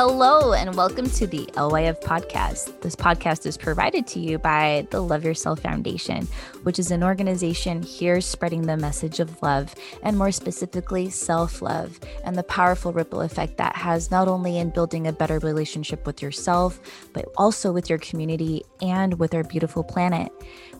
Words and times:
Hello, 0.00 0.52
and 0.52 0.76
welcome 0.76 1.10
to 1.10 1.26
the 1.26 1.46
LYF 1.54 2.00
podcast. 2.02 2.80
This 2.82 2.94
podcast 2.94 3.46
is 3.46 3.56
provided 3.56 4.06
to 4.06 4.20
you 4.20 4.38
by 4.38 4.86
the 4.92 5.00
Love 5.00 5.24
Yourself 5.24 5.58
Foundation, 5.58 6.28
which 6.62 6.78
is 6.78 6.92
an 6.92 7.02
organization 7.02 7.82
here 7.82 8.20
spreading 8.20 8.62
the 8.62 8.76
message 8.76 9.18
of 9.18 9.42
love 9.42 9.74
and 10.04 10.16
more 10.16 10.30
specifically, 10.30 11.10
self 11.10 11.60
love 11.60 11.98
and 12.22 12.36
the 12.36 12.44
powerful 12.44 12.92
ripple 12.92 13.22
effect 13.22 13.56
that 13.56 13.74
has 13.74 14.08
not 14.12 14.28
only 14.28 14.58
in 14.58 14.70
building 14.70 15.08
a 15.08 15.12
better 15.12 15.40
relationship 15.40 16.06
with 16.06 16.22
yourself, 16.22 16.78
but 17.12 17.24
also 17.36 17.72
with 17.72 17.90
your 17.90 17.98
community 17.98 18.62
and 18.80 19.18
with 19.18 19.34
our 19.34 19.42
beautiful 19.42 19.82
planet. 19.82 20.30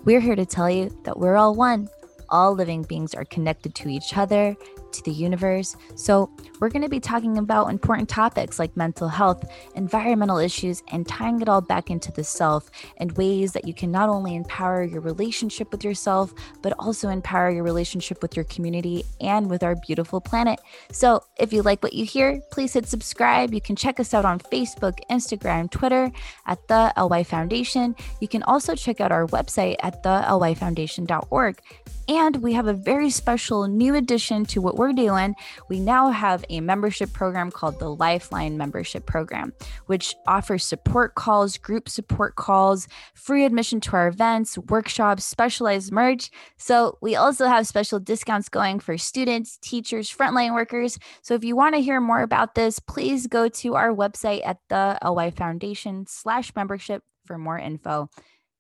We're 0.05 0.21
here 0.21 0.37
to 0.37 0.47
tell 0.47 0.71
you 0.71 0.97
that 1.03 1.19
we're 1.19 1.35
all 1.35 1.57
one. 1.57 1.89
All 2.29 2.55
living 2.55 2.83
beings 2.83 3.15
are 3.15 3.25
connected 3.25 3.75
to 3.77 3.89
each 3.89 4.17
other 4.17 4.57
to 4.93 5.03
the 5.05 5.13
universe. 5.13 5.77
So, 5.95 6.31
we're 6.61 6.71
going 6.71 6.83
to 6.83 6.89
be 6.89 7.01
talking 7.01 7.39
about 7.39 7.71
important 7.71 8.09
topics 8.09 8.59
like 8.59 8.77
mental 8.77 9.09
health, 9.09 9.49
environmental 9.77 10.39
issues, 10.39 10.83
and 10.91 11.07
tying 11.07 11.41
it 11.41 11.49
all 11.49 11.61
back 11.61 11.91
into 11.91 12.11
the 12.11 12.25
self 12.25 12.71
and 12.97 13.13
ways 13.13 13.53
that 13.53 13.67
you 13.67 13.75
can 13.75 13.91
not 13.91 14.09
only 14.09 14.35
empower 14.35 14.83
your 14.83 15.01
relationship 15.01 15.71
with 15.71 15.85
yourself, 15.85 16.35
but 16.63 16.73
also 16.79 17.09
empower 17.09 17.51
your 17.51 17.63
relationship 17.63 18.23
with 18.23 18.35
your 18.35 18.45
community 18.47 19.05
and 19.21 19.49
with 19.49 19.63
our 19.63 19.77
beautiful 19.87 20.21
planet. 20.21 20.61
So, 20.91 21.23
if 21.39 21.53
you 21.53 21.63
like 21.63 21.83
what 21.83 21.93
you 21.93 22.05
hear, 22.05 22.41
please 22.51 22.73
hit 22.73 22.87
subscribe. 22.87 23.55
You 23.55 23.61
can 23.61 23.77
check 23.77 24.01
us 24.01 24.15
out 24.15 24.25
on 24.25 24.41
Facebook, 24.41 24.99
Instagram, 25.11 25.71
Twitter 25.71 26.11
at 26.47 26.67
the 26.69 26.93
LY 26.97 27.25
Foundation. 27.25 27.95
You 28.21 28.29
can 28.29 28.43
also 28.45 28.75
check 28.75 29.01
out 29.01 29.13
our 29.13 29.27
website 29.27 29.77
at 29.81 30.03
thelyfoundation.org. 30.03 31.61
And 32.09 32.37
we 32.37 32.55
have 32.55 32.67
a 32.67 32.73
very 32.73 33.11
special 33.11 33.69
new 33.69 33.95
addition 33.95 34.47
to 34.47 34.63
what 34.63 34.78
we're 34.79 34.93
doing. 34.93 35.35
We 35.69 35.81
now 35.81 36.11
have 36.11 36.45
a 36.49 36.61
membership 36.61 37.13
program 37.13 37.51
called 37.51 37.79
the 37.79 37.91
Lifeline 37.91 38.57
Membership 38.57 39.05
Program, 39.05 39.53
which 39.87 40.15
offers 40.27 40.65
support 40.65 41.15
calls, 41.15 41.59
group 41.59 41.89
support 41.89 42.37
calls, 42.37 42.89
free 43.15 43.45
admission 43.45 43.81
to 43.81 43.93
our 43.93 44.09
events, 44.09 44.57
workshops, 44.57 45.25
specialized 45.25 45.93
merch. 45.93 46.31
So 46.57 46.97
we 47.03 47.17
also 47.17 47.47
have 47.47 47.67
special 47.67 47.99
discounts 47.99 48.49
going 48.49 48.81
for 48.81 48.97
students, 48.97 49.59
teachers, 49.59 50.11
frontline 50.11 50.55
workers. 50.55 50.99
So 51.23 51.35
if 51.35 51.45
you 51.45 51.57
want 51.57 51.75
to 51.75 51.81
hear 51.83 52.01
more 52.01 52.23
about 52.23 52.55
this, 52.55 52.79
please 52.79 53.27
go 53.27 53.49
to 53.49 53.75
our 53.75 53.95
website 53.95 54.47
at 54.47 54.59
the 54.69 54.99
LY 55.05 55.33
Foundation 55.33 56.07
slash 56.07 56.55
membership 56.55 57.03
for 57.27 57.37
more 57.37 57.59
info. 57.59 58.09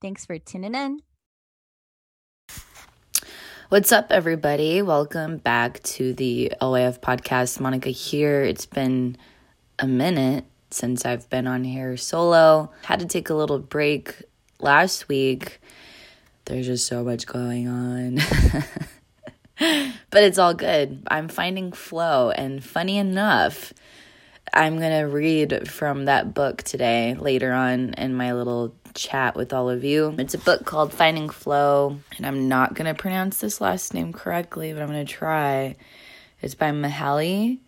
Thanks 0.00 0.26
for 0.26 0.38
tuning 0.38 0.74
in. 0.74 1.07
What's 3.70 3.92
up, 3.92 4.06
everybody? 4.08 4.80
Welcome 4.80 5.36
back 5.36 5.82
to 5.82 6.14
the 6.14 6.50
LYF 6.58 7.00
podcast. 7.00 7.60
Monica 7.60 7.90
here. 7.90 8.42
It's 8.42 8.64
been 8.64 9.18
a 9.78 9.86
minute 9.86 10.46
since 10.70 11.04
I've 11.04 11.28
been 11.28 11.46
on 11.46 11.64
here 11.64 11.98
solo. 11.98 12.70
Had 12.84 13.00
to 13.00 13.06
take 13.06 13.28
a 13.28 13.34
little 13.34 13.58
break 13.58 14.22
last 14.58 15.06
week. 15.10 15.60
There's 16.46 16.64
just 16.64 16.86
so 16.86 17.04
much 17.04 17.26
going 17.26 17.68
on. 17.68 18.14
but 19.58 20.22
it's 20.22 20.38
all 20.38 20.54
good. 20.54 21.02
I'm 21.10 21.28
finding 21.28 21.72
flow, 21.72 22.30
and 22.30 22.64
funny 22.64 22.96
enough, 22.96 23.74
I'm 24.54 24.78
going 24.78 24.98
to 24.98 25.14
read 25.14 25.68
from 25.68 26.06
that 26.06 26.32
book 26.32 26.62
today 26.62 27.16
later 27.16 27.52
on 27.52 27.92
in 27.98 28.14
my 28.14 28.32
little 28.32 28.74
chat 28.94 29.36
with 29.36 29.52
all 29.52 29.68
of 29.70 29.84
you. 29.84 30.14
It's 30.18 30.34
a 30.34 30.38
book 30.38 30.64
called 30.64 30.92
Finding 30.92 31.28
Flow, 31.28 31.98
and 32.16 32.26
I'm 32.26 32.48
not 32.48 32.74
going 32.74 32.86
to 32.86 33.00
pronounce 33.00 33.38
this 33.38 33.60
last 33.60 33.94
name 33.94 34.12
correctly, 34.12 34.72
but 34.72 34.82
I'm 34.82 34.88
going 34.88 35.06
to 35.06 35.12
try. 35.12 35.76
It's 36.40 36.54
by 36.54 36.70
Mihaly 36.70 37.58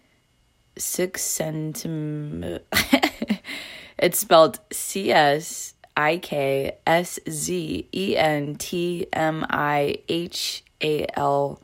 Csikszentmihalyi. 0.76 2.60
it's 3.98 4.19
spelled 4.19 4.60
C 4.72 5.12
S 5.12 5.75
I 5.97 6.19
K 6.19 6.78
S 6.86 7.19
Z 7.28 7.88
E 7.92 8.16
N 8.16 8.56
T 8.56 9.06
M 9.12 9.44
I 9.50 9.98
H 10.08 10.64
A 10.82 11.06
L 11.14 11.60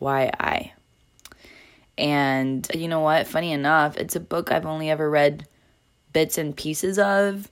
Y 0.00 0.30
I. 0.38 0.72
And 1.96 2.66
you 2.74 2.88
know 2.88 3.00
what? 3.00 3.26
Funny 3.26 3.52
enough, 3.52 3.96
it's 3.96 4.16
a 4.16 4.20
book 4.20 4.50
I've 4.50 4.66
only 4.66 4.90
ever 4.90 5.08
read 5.08 5.46
bits 6.12 6.38
and 6.38 6.56
pieces 6.56 6.98
of 6.98 7.50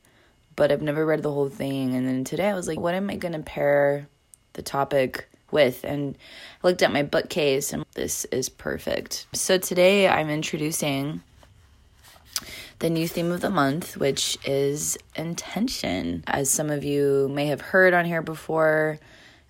but 0.56 0.72
I've 0.72 0.82
never 0.82 1.04
read 1.04 1.22
the 1.22 1.32
whole 1.32 1.48
thing. 1.48 1.94
And 1.94 2.06
then 2.06 2.24
today 2.24 2.48
I 2.48 2.54
was 2.54 2.68
like, 2.68 2.78
what 2.78 2.94
am 2.94 3.10
I 3.10 3.16
going 3.16 3.32
to 3.32 3.40
pair 3.40 4.08
the 4.54 4.62
topic 4.62 5.28
with? 5.50 5.84
And 5.84 6.16
I 6.62 6.66
looked 6.66 6.82
at 6.82 6.92
my 6.92 7.02
bookcase 7.02 7.72
and 7.72 7.84
this 7.94 8.24
is 8.26 8.48
perfect. 8.48 9.26
So 9.32 9.58
today 9.58 10.08
I'm 10.08 10.30
introducing 10.30 11.22
the 12.80 12.90
new 12.90 13.06
theme 13.06 13.30
of 13.30 13.40
the 13.40 13.50
month, 13.50 13.96
which 13.96 14.36
is 14.44 14.98
intention. 15.14 16.24
As 16.26 16.50
some 16.50 16.70
of 16.70 16.82
you 16.82 17.28
may 17.32 17.46
have 17.46 17.60
heard 17.60 17.94
on 17.94 18.04
here 18.04 18.22
before, 18.22 18.98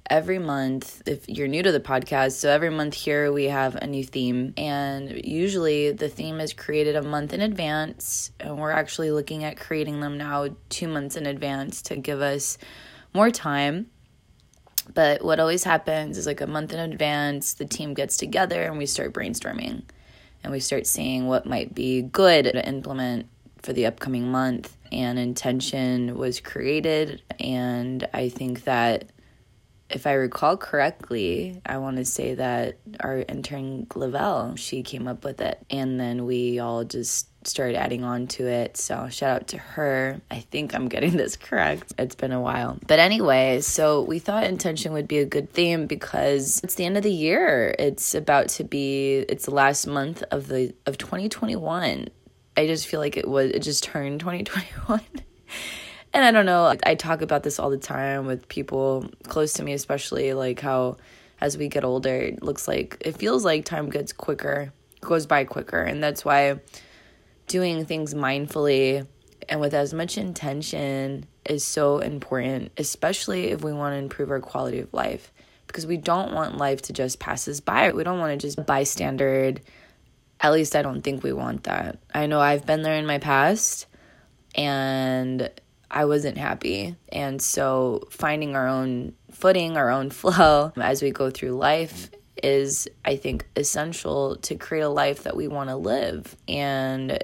every 0.08 0.38
month, 0.38 1.02
if 1.06 1.28
you're 1.28 1.48
new 1.48 1.62
to 1.62 1.72
the 1.72 1.80
podcast, 1.80 2.32
so 2.32 2.50
every 2.50 2.70
month 2.70 2.94
here 2.94 3.32
we 3.32 3.44
have 3.44 3.76
a 3.76 3.86
new 3.86 4.04
theme. 4.04 4.52
And 4.56 5.24
usually 5.24 5.92
the 5.92 6.08
theme 6.08 6.40
is 6.40 6.52
created 6.52 6.96
a 6.96 7.02
month 7.02 7.32
in 7.32 7.40
advance. 7.40 8.30
And 8.40 8.58
we're 8.58 8.72
actually 8.72 9.10
looking 9.10 9.44
at 9.44 9.58
creating 9.58 10.00
them 10.00 10.18
now 10.18 10.48
two 10.68 10.88
months 10.88 11.16
in 11.16 11.26
advance 11.26 11.82
to 11.82 11.96
give 11.96 12.20
us 12.20 12.58
more 13.14 13.30
time. 13.30 13.86
But 14.94 15.24
what 15.24 15.38
always 15.38 15.64
happens 15.64 16.18
is 16.18 16.26
like 16.26 16.40
a 16.40 16.46
month 16.46 16.72
in 16.72 16.80
advance, 16.80 17.54
the 17.54 17.64
team 17.64 17.94
gets 17.94 18.16
together 18.16 18.62
and 18.64 18.78
we 18.78 18.86
start 18.86 19.12
brainstorming 19.12 19.82
and 20.42 20.52
we 20.52 20.60
start 20.60 20.86
seeing 20.86 21.28
what 21.28 21.46
might 21.46 21.74
be 21.74 22.02
good 22.02 22.44
to 22.46 22.66
implement 22.66 23.26
for 23.62 23.72
the 23.72 23.86
upcoming 23.86 24.28
month. 24.28 24.76
And 24.90 25.18
intention 25.18 26.18
was 26.18 26.40
created. 26.40 27.22
And 27.38 28.06
I 28.12 28.28
think 28.28 28.64
that 28.64 29.04
if 29.92 30.06
I 30.06 30.14
recall 30.14 30.56
correctly, 30.56 31.60
I 31.66 31.78
want 31.78 31.98
to 31.98 32.04
say 32.04 32.34
that 32.34 32.78
our 33.00 33.18
intern 33.18 33.86
Lavelle, 33.94 34.56
she 34.56 34.82
came 34.82 35.06
up 35.06 35.24
with 35.24 35.40
it. 35.40 35.58
And 35.70 36.00
then 36.00 36.24
we 36.24 36.58
all 36.58 36.84
just 36.84 37.28
started 37.46 37.76
adding 37.76 38.04
on 38.04 38.26
to 38.28 38.46
it. 38.46 38.76
So 38.76 39.08
shout 39.08 39.30
out 39.30 39.48
to 39.48 39.58
her. 39.58 40.20
I 40.30 40.40
think 40.40 40.74
I'm 40.74 40.88
getting 40.88 41.16
this 41.16 41.36
correct. 41.36 41.92
It's 41.98 42.14
been 42.14 42.32
a 42.32 42.40
while. 42.40 42.78
But 42.86 42.98
anyway, 42.98 43.60
so 43.60 44.02
we 44.02 44.18
thought 44.18 44.44
intention 44.44 44.92
would 44.92 45.08
be 45.08 45.18
a 45.18 45.26
good 45.26 45.52
theme 45.52 45.86
because 45.86 46.60
it's 46.64 46.74
the 46.74 46.84
end 46.84 46.96
of 46.96 47.02
the 47.02 47.12
year. 47.12 47.74
It's 47.78 48.14
about 48.14 48.48
to 48.50 48.64
be 48.64 49.24
it's 49.28 49.44
the 49.46 49.54
last 49.54 49.86
month 49.86 50.22
of 50.30 50.48
the 50.48 50.74
of 50.86 50.98
2021. 50.98 52.08
I 52.56 52.66
just 52.66 52.86
feel 52.86 53.00
like 53.00 53.16
it 53.16 53.28
was 53.28 53.50
it 53.50 53.60
just 53.60 53.84
turned 53.84 54.20
2021. 54.20 55.00
and 56.12 56.24
I 56.24 56.30
don't 56.30 56.46
know, 56.46 56.74
I 56.84 56.94
talk 56.94 57.22
about 57.22 57.42
this 57.42 57.58
all 57.58 57.70
the 57.70 57.78
time 57.78 58.26
with 58.26 58.48
people 58.48 59.08
close 59.24 59.54
to 59.54 59.62
me, 59.62 59.72
especially 59.72 60.34
like 60.34 60.60
how 60.60 60.98
as 61.40 61.58
we 61.58 61.68
get 61.68 61.84
older, 61.84 62.16
it 62.16 62.42
looks 62.42 62.68
like 62.68 62.96
it 63.00 63.16
feels 63.16 63.44
like 63.44 63.64
time 63.64 63.90
gets 63.90 64.12
quicker, 64.12 64.72
goes 65.00 65.26
by 65.26 65.44
quicker. 65.44 65.82
And 65.82 66.02
that's 66.02 66.24
why 66.24 66.60
doing 67.48 67.84
things 67.84 68.14
mindfully 68.14 69.06
and 69.48 69.60
with 69.60 69.74
as 69.74 69.92
much 69.92 70.16
intention 70.16 71.26
is 71.44 71.64
so 71.64 71.98
important, 71.98 72.70
especially 72.76 73.50
if 73.50 73.64
we 73.64 73.72
want 73.72 73.94
to 73.94 73.98
improve 73.98 74.30
our 74.30 74.40
quality 74.40 74.78
of 74.78 74.92
life. 74.94 75.32
Because 75.66 75.86
we 75.86 75.96
don't 75.96 76.32
want 76.32 76.58
life 76.58 76.82
to 76.82 76.92
just 76.92 77.18
pass 77.18 77.48
us 77.48 77.60
by. 77.60 77.90
We 77.92 78.04
don't 78.04 78.18
want 78.18 78.38
to 78.38 78.46
just 78.46 78.64
bystander. 78.66 79.54
At 80.40 80.52
least 80.52 80.76
I 80.76 80.82
don't 80.82 81.00
think 81.02 81.22
we 81.22 81.32
want 81.32 81.64
that. 81.64 81.98
I 82.14 82.26
know 82.26 82.40
I've 82.40 82.66
been 82.66 82.82
there 82.82 82.96
in 82.96 83.06
my 83.06 83.18
past 83.18 83.86
and 84.54 85.50
I 85.92 86.06
wasn't 86.06 86.38
happy. 86.38 86.96
And 87.10 87.40
so 87.40 88.08
finding 88.10 88.56
our 88.56 88.66
own 88.66 89.12
footing, 89.30 89.76
our 89.76 89.90
own 89.90 90.10
flow 90.20 90.72
as 90.76 91.02
we 91.02 91.10
go 91.10 91.30
through 91.30 91.52
life 91.52 92.10
is, 92.42 92.88
I 93.04 93.16
think, 93.16 93.46
essential 93.54 94.36
to 94.36 94.56
create 94.56 94.82
a 94.82 94.88
life 94.88 95.24
that 95.24 95.36
we 95.36 95.46
want 95.48 95.68
to 95.68 95.76
live. 95.76 96.34
And 96.48 97.22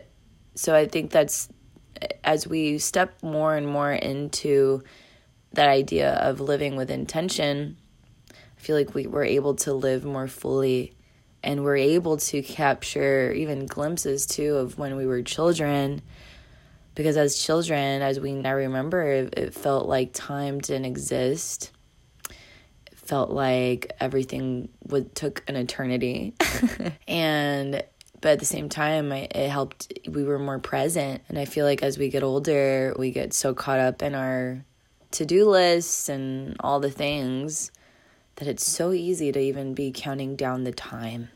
so 0.55 0.75
I 0.75 0.87
think 0.87 1.11
that's 1.11 1.49
as 2.23 2.47
we 2.47 2.79
step 2.79 3.23
more 3.23 3.57
and 3.57 3.67
more 3.67 3.93
into 3.93 4.83
that 5.55 5.69
idea 5.69 6.13
of 6.15 6.41
living 6.41 6.77
with 6.77 6.91
intention, 6.91 7.77
I 8.31 8.61
feel 8.61 8.77
like 8.77 8.95
we 8.95 9.07
were 9.07 9.25
able 9.25 9.55
to 9.57 9.73
live 9.73 10.05
more 10.05 10.29
fully 10.29 10.95
and 11.43 11.65
we're 11.65 11.77
able 11.77 12.17
to 12.19 12.43
capture 12.43 13.33
even 13.33 13.67
glimpses 13.67 14.27
too 14.27 14.57
of 14.57 14.79
when 14.79 14.97
we 14.97 15.07
were 15.07 15.23
children 15.23 16.03
because 16.99 17.17
as 17.17 17.39
children, 17.39 18.03
as 18.03 18.19
we 18.19 18.33
now 18.33 18.55
remember, 18.55 19.01
it, 19.05 19.35
it 19.37 19.55
felt 19.55 19.87
like 19.87 20.11
time 20.13 20.59
didn't 20.59 20.85
exist. 20.85 21.71
It 22.91 22.99
felt 22.99 23.31
like 23.31 23.93
everything 24.01 24.69
would 24.89 25.15
took 25.15 25.45
an 25.47 25.55
eternity, 25.55 26.35
and 27.09 27.85
but 28.21 28.31
at 28.33 28.41
the 28.41 28.45
same 28.45 28.69
time, 28.69 29.13
it 29.13 29.49
helped. 29.49 29.93
We 30.09 30.25
were 30.25 30.41
more 30.41 30.59
present, 30.59 31.23
and 31.29 31.39
I 31.39 31.45
feel 31.45 31.65
like 31.65 31.85
as 31.85 31.99
we 31.99 32.09
get 32.09 32.25
older, 32.25 32.93
we 32.99 33.13
get 33.13 33.33
so 33.33 33.55
caught 33.55 33.79
up 33.79 34.03
in 34.03 34.17
our 34.17 34.65
to 35.13 35.25
do 35.25 35.49
lists 35.49 36.09
and 36.09 36.57
all 36.59 36.81
the 36.81 36.91
things 36.91 37.71
that 38.37 38.49
it's 38.49 38.67
so 38.67 38.91
easy 38.91 39.31
to 39.31 39.39
even 39.39 39.73
be 39.73 39.93
counting 39.95 40.35
down 40.35 40.65
the 40.65 40.73
time. 40.73 41.29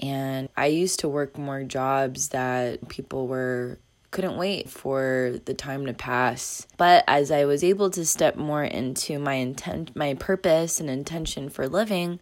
And 0.00 0.48
I 0.56 0.68
used 0.68 1.00
to 1.00 1.08
work 1.08 1.36
more 1.36 1.64
jobs 1.64 2.30
that 2.30 2.88
people 2.88 3.28
were 3.28 3.78
couldn't 4.10 4.36
wait 4.36 4.68
for 4.68 5.34
the 5.44 5.54
time 5.54 5.86
to 5.86 5.92
pass. 5.92 6.66
But 6.76 7.04
as 7.06 7.30
I 7.30 7.44
was 7.44 7.62
able 7.62 7.90
to 7.90 8.04
step 8.04 8.36
more 8.36 8.64
into 8.64 9.18
my 9.18 9.34
intent, 9.34 9.94
my 9.94 10.14
purpose 10.14 10.80
and 10.80 10.90
intention 10.90 11.48
for 11.48 11.68
living, 11.68 12.20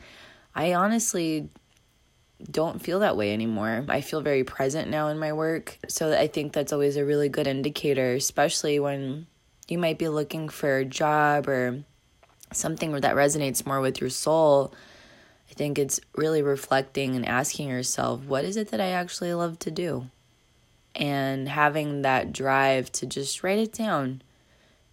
I 0.55 0.75
honestly 0.75 1.49
don't 2.51 2.81
feel 2.81 3.01
that 3.01 3.17
way 3.17 3.33
anymore. 3.33 3.85
I 3.89 4.01
feel 4.01 4.21
very 4.21 4.45
present 4.45 4.91
now 4.91 5.09
in 5.09 5.19
my 5.19 5.33
work. 5.33 5.79
So 5.89 6.13
I 6.13 6.27
think 6.27 6.53
that's 6.53 6.73
always 6.73 6.97
a 6.97 7.05
really 7.05 7.29
good 7.29 7.47
indicator, 7.47 8.13
especially 8.15 8.79
when 8.79 9.27
you 9.67 9.79
might 9.79 9.99
be 9.99 10.09
looking 10.09 10.49
for 10.49 10.79
a 10.79 10.85
job 10.85 11.49
or 11.49 11.83
something 12.53 12.93
that 12.93 13.17
resonates 13.17 13.67
more 13.67 13.81
with 13.81 14.01
your 14.01 14.11
soul. 14.11 14.73
I 15.51 15.55
think 15.55 15.79
it's 15.79 16.01
really 16.15 16.43
reflecting 16.43 17.17
and 17.17 17.27
asking 17.27 17.69
yourself, 17.69 18.23
what 18.25 18.45
is 18.45 18.57
it 18.57 18.69
that 18.69 18.81
I 18.81 18.89
actually 18.89 19.35
love 19.35 19.59
to 19.61 19.71
do? 19.71 20.09
And 20.99 21.49
having 21.49 22.03
that 22.03 22.33
drive 22.33 22.93
to 22.93 23.07
just 23.07 23.43
write 23.43 23.59
it 23.59 23.73
down 23.73 24.23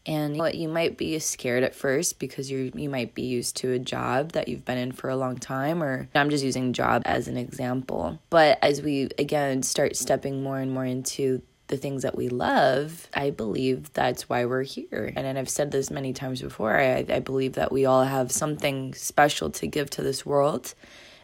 and 0.06 0.38
what 0.38 0.56
you 0.56 0.68
might 0.68 0.98
be 0.98 1.18
scared 1.19 1.63
at 1.63 1.74
first 1.74 2.19
because 2.19 2.52
you 2.52 2.72
you 2.75 2.90
might 2.90 3.16
be 3.16 3.24
used 3.24 3.57
to 3.57 3.72
a 3.72 3.80
job 3.80 4.34
that 4.34 4.48
you've 4.48 4.66
been 4.66 4.78
in 4.78 4.92
for 4.92 5.10
a 5.10 5.16
long 5.16 5.38
time 5.38 5.81
or 5.81 6.07
I'm 6.13 6.30
just 6.30 6.44
using 6.44 6.74
job 6.74 7.02
as 7.06 7.28
an 7.28 7.38
example. 7.38 8.19
But 8.30 8.60
as 8.62 8.81
we 8.81 9.10
again 9.18 9.63
start 9.63 9.96
stepping 9.96 10.44
more 10.44 10.60
and 10.60 10.72
more 10.72 10.86
into 10.86 11.42
the 11.68 11.78
things 11.78 12.04
that 12.04 12.16
we 12.16 12.30
love, 12.30 13.07
I 13.13 13.31
believe 13.31 13.92
that's 13.94 14.30
why 14.30 14.46
we're 14.46 14.62
here. 14.62 15.12
And, 15.16 15.25
and 15.25 15.38
I've 15.38 15.50
said 15.50 15.72
this 15.72 15.90
many 15.90 16.13
times 16.13 16.42
before. 16.42 16.78
I, 16.78 17.06
I 17.10 17.19
believe 17.19 17.54
that 17.54 17.72
we 17.72 17.86
all 17.86 18.04
have 18.04 18.31
something 18.31 18.94
special 18.94 19.50
to 19.52 19.66
give 19.66 19.90
to 19.92 20.04
this 20.04 20.24
world. 20.24 20.75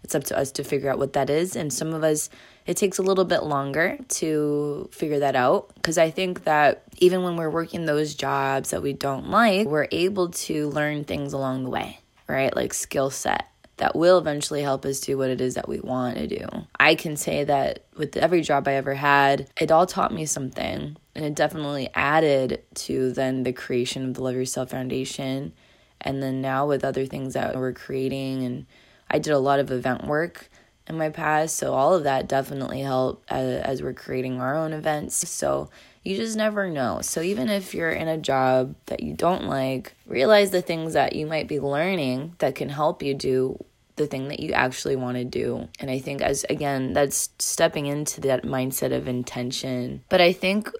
It's 0.03 0.15
up 0.15 0.24
to 0.25 0.38
us 0.38 0.51
to 0.53 0.63
figure 0.63 0.89
out 0.89 0.98
what 0.98 1.13
that 1.13 1.30
is. 1.30 1.56
And 1.56 1.71
some 1.71 1.94
of 1.94 2.03
us 2.03 2.30
it 2.65 2.77
takes 2.77 3.00
a 3.00 3.01
little 3.01 3.25
bit 3.25 3.44
longer 3.44 3.98
to 4.07 4.89
figure 4.92 5.19
that 5.19 5.36
out 5.36 5.74
because 5.75 5.98
I 5.98 6.12
think 6.12 6.44
that 6.44 6.83
even 6.98 7.24
when 7.24 7.36
we're 7.36 7.50
working 7.50 7.86
those 7.86 8.13
jobs 8.13 8.69
that 8.69 8.83
we 8.83 8.94
don't 8.94 9.30
like, 9.30 9.68
we're 9.68 9.88
able 9.92 10.30
to 10.30 10.69
learn 10.69 11.03
things 11.03 11.33
along 11.33 11.63
the 11.63 11.69
way, 11.69 12.00
right? 12.27 12.56
Like 12.56 12.74
skill 12.74 13.09
set 13.09 13.48
that 13.77 13.95
will 13.95 14.19
eventually 14.19 14.62
help 14.62 14.86
us 14.86 15.00
do 15.00 15.18
what 15.18 15.31
it 15.31 15.42
is 15.42 15.56
that 15.56 15.68
we 15.68 15.80
want 15.80 16.18
to 16.18 16.27
do. 16.27 16.47
I 16.80 16.94
can 16.94 17.18
say 17.18 17.44
that 17.45 17.86
with 17.97 18.15
every 18.15 18.42
job 18.42 18.68
I 18.68 18.74
ever 18.74 18.94
had, 18.94 19.50
it 19.59 19.71
all 19.71 19.88
taught 19.88 20.13
me 20.13 20.27
something 20.27 20.95
and 21.15 21.25
it 21.25 21.33
definitely 21.33 21.89
added 21.95 22.62
to 22.75 23.12
then 23.12 23.42
the 23.42 23.54
creation 23.54 24.09
of 24.09 24.13
the 24.13 24.24
Love 24.24 24.36
Yourself 24.36 24.69
Foundation. 24.69 25.54
And 26.00 26.21
then 26.21 26.42
now 26.42 26.68
with 26.68 26.86
other 26.86 27.07
things 27.07 27.33
that 27.33 27.56
we're 27.56 27.74
creating, 27.74 28.44
and 28.44 28.65
I 29.11 29.19
did 29.19 29.33
a 29.33 29.39
lot 29.39 29.59
of 29.59 29.71
event 29.71 30.05
work 30.05 30.49
in 30.87 30.97
my 30.97 31.09
past. 31.09 31.57
So 31.57 31.73
all 31.73 31.93
of 31.93 32.03
that 32.05 32.27
definitely 32.27 32.81
helped 32.81 33.29
as, 33.31 33.61
as 33.61 33.83
we're 33.83 33.93
creating 33.93 34.39
our 34.39 34.55
own 34.55 34.73
events. 34.73 35.29
So 35.29 35.69
you 36.03 36.15
just 36.15 36.35
never 36.35 36.69
know. 36.69 36.99
So 37.01 37.21
even 37.21 37.49
if 37.49 37.75
you're 37.75 37.91
in 37.91 38.07
a 38.07 38.17
job 38.17 38.75
that 38.87 39.03
you 39.03 39.13
don't 39.13 39.45
like, 39.45 39.93
realize 40.07 40.51
the 40.51 40.61
things 40.61 40.93
that 40.93 41.15
you 41.15 41.27
might 41.27 41.47
be 41.47 41.59
learning 41.59 42.35
that 42.39 42.55
can 42.55 42.69
help 42.69 43.03
you 43.03 43.13
do 43.13 43.63
the 43.97 44.07
thing 44.07 44.29
that 44.29 44.39
you 44.39 44.53
actually 44.53 44.95
want 44.95 45.17
to 45.17 45.25
do. 45.25 45.67
And 45.79 45.91
I 45.91 45.99
think 45.99 46.21
as 46.21 46.45
again, 46.49 46.93
that's 46.93 47.29
stepping 47.37 47.85
into 47.85 48.21
that 48.21 48.43
mindset 48.43 48.95
of 48.95 49.07
intention. 49.07 50.03
But 50.09 50.21
I 50.21 50.33
think 50.33 50.71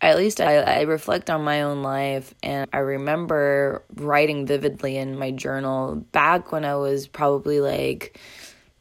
at 0.00 0.16
least 0.16 0.40
I, 0.40 0.58
I 0.58 0.80
reflect 0.82 1.28
on 1.28 1.42
my 1.42 1.62
own 1.62 1.82
life 1.82 2.34
and 2.42 2.68
I 2.72 2.78
remember 2.78 3.82
writing 3.94 4.46
vividly 4.46 4.96
in 4.96 5.18
my 5.18 5.32
journal 5.32 5.96
back 5.96 6.52
when 6.52 6.64
I 6.64 6.76
was 6.76 7.08
probably 7.08 7.60
like 7.60 8.20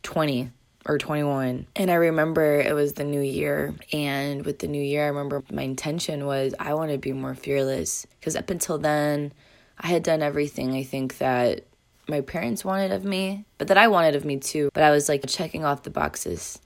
20 0.04 0.52
or 0.86 0.98
21. 0.98 1.68
And 1.76 1.92
I 1.92 1.96
remember 1.96 2.60
it 2.60 2.74
was 2.74 2.94
the 2.94 3.04
new 3.04 3.22
year. 3.22 3.74
And 3.92 4.46
with 4.46 4.60
the 4.60 4.68
new 4.68 4.82
year, 4.82 5.04
I 5.04 5.08
remember 5.08 5.44
my 5.52 5.64
intention 5.64 6.26
was 6.26 6.54
I 6.60 6.76
want 6.76 6.92
to 6.92 6.98
be 6.98 7.14
more 7.14 7.36
fearless. 7.36 8.06
Because 8.20 8.36
up 8.36 8.50
until 8.50 8.78
then, 8.78 9.34
I 9.80 9.88
had 9.88 10.04
done 10.04 10.22
everything 10.22 10.74
I 10.74 10.84
think 10.84 11.18
that 11.18 11.66
my 12.08 12.22
parents 12.22 12.64
wanted 12.64 12.92
of 12.92 13.04
me, 13.04 13.46
but 13.58 13.68
that 13.68 13.78
I 13.78 13.90
wanted 13.90 14.16
of 14.16 14.24
me 14.24 14.38
too. 14.38 14.70
But 14.74 14.84
I 14.84 14.92
was 14.92 15.10
like 15.10 15.26
checking 15.28 15.66
off 15.66 15.84
the 15.84 15.90
boxes. 15.90 16.60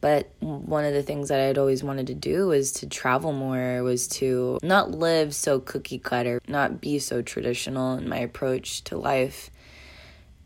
But 0.00 0.30
one 0.40 0.84
of 0.84 0.92
the 0.92 1.02
things 1.02 1.28
that 1.28 1.40
I'd 1.40 1.58
always 1.58 1.82
wanted 1.82 2.06
to 2.08 2.14
do 2.14 2.48
was 2.48 2.72
to 2.72 2.86
travel 2.86 3.32
more, 3.32 3.82
was 3.82 4.06
to 4.08 4.58
not 4.62 4.90
live 4.90 5.34
so 5.34 5.58
cookie 5.58 5.98
cutter, 5.98 6.40
not 6.46 6.80
be 6.80 6.98
so 6.98 7.22
traditional 7.22 7.94
in 7.94 8.08
my 8.08 8.18
approach 8.18 8.84
to 8.84 8.98
life. 8.98 9.50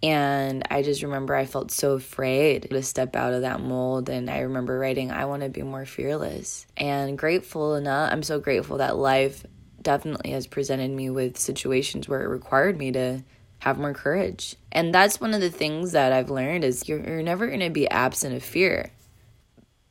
And 0.03 0.63
I 0.71 0.83
just 0.83 1.03
remember 1.03 1.35
I 1.35 1.45
felt 1.45 1.71
so 1.71 1.93
afraid 1.93 2.71
to 2.71 2.83
step 2.83 3.17
out 3.17 3.35
of 3.35 3.43
that 3.43 3.61
mold. 3.61 4.09
And 4.09 4.31
I 4.31 4.41
remember 4.41 4.79
writing, 4.79 5.11
I 5.11 5.27
want 5.27 5.43
to 5.43 5.51
be 5.51 5.63
more 5.63 5.85
fearless. 5.85 6.67
And 6.77 7.19
grateful 7.19 7.75
enough, 7.75 8.11
I'm 8.13 8.23
so 8.23 8.41
grateful 8.41 8.79
that 8.79 8.97
life 8.97 9.45
definitely 9.83 10.31
has 10.31 10.47
presented 10.47 10.91
me 10.91 11.11
with 11.11 11.39
situations 11.39 12.09
where 12.09 12.23
it 12.23 12.29
required 12.29 12.79
me 12.79 12.93
to 12.93 13.23
have 13.59 13.79
more 13.79 13.93
courage. 13.93 14.57
And 14.73 14.95
that's 14.95 15.21
one 15.21 15.35
of 15.35 15.41
the 15.41 15.51
things 15.51 15.93
that 15.93 16.13
I've 16.13 16.31
learned 16.31 16.65
is 16.65 16.89
you're, 16.89 17.01
you're 17.01 17.23
never 17.23 17.47
going 17.47 17.61
to 17.61 17.71
be 17.71 17.89
absent 17.89 18.35
of 18.35 18.43
fear. 18.43 18.91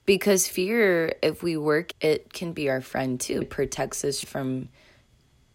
Because 0.10 0.48
fear, 0.48 1.14
if 1.22 1.44
we 1.44 1.56
work, 1.56 1.94
it 2.02 2.34
can 2.34 2.52
be 2.52 2.68
our 2.68 2.82
friend 2.82 3.20
too. 3.20 3.42
It 3.44 3.52
protects 3.52 4.04
us 4.04 4.24
from 4.24 4.70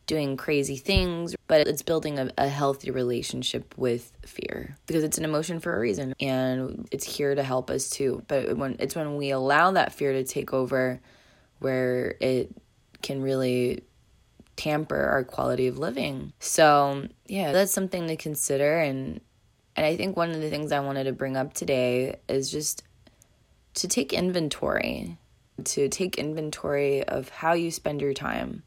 doing 0.07 0.37
crazy 0.37 0.77
things, 0.77 1.35
but 1.49 1.67
it's 1.67 1.83
building 1.83 2.21
a, 2.21 2.31
a, 2.39 2.47
healthy 2.47 2.93
relationship 2.93 3.75
with 3.77 4.13
fear 4.25 4.77
because 4.87 5.03
it's 5.03 5.19
an 5.19 5.25
emotion 5.25 5.59
for 5.59 5.75
a 5.75 5.81
reason 5.81 6.15
and 6.21 6.87
it's 6.93 7.05
here 7.05 7.35
to 7.35 7.43
help 7.43 7.69
us 7.69 7.91
too. 7.91 8.23
But 8.29 8.57
when 8.57 8.77
it's 8.79 8.95
when 8.95 9.17
we 9.17 9.31
allow 9.31 9.73
that 9.73 9.93
fear 9.93 10.13
to 10.13 10.23
take 10.23 10.55
over 10.55 11.01
where 11.59 12.15
it 12.21 12.57
can 13.03 13.23
really 13.23 13.83
tamper 14.55 15.03
our 15.03 15.25
quality 15.25 15.67
of 15.67 15.79
living. 15.79 16.33
So, 16.39 17.09
yeah, 17.27 17.51
that's 17.51 17.73
something 17.73 18.07
to 18.07 18.15
consider 18.15 18.79
and 18.79 19.21
and 19.75 19.85
I 19.85 19.97
think 19.97 20.17
one 20.17 20.31
of 20.31 20.41
the 20.41 20.49
things 20.49 20.71
I 20.71 20.79
wanted 20.79 21.05
to 21.05 21.13
bring 21.13 21.37
up 21.37 21.55
today 21.55 22.21
is 22.29 22.53
just 22.53 22.85
to 23.75 23.89
take 23.89 24.13
inventory, 24.13 25.19
to 25.65 25.89
take 25.89 26.19
inventory 26.19 27.05
of 27.05 27.29
how 27.29 27.53
you 27.53 27.71
spend 27.71 28.01
your 28.01 28.15
time 28.15 28.63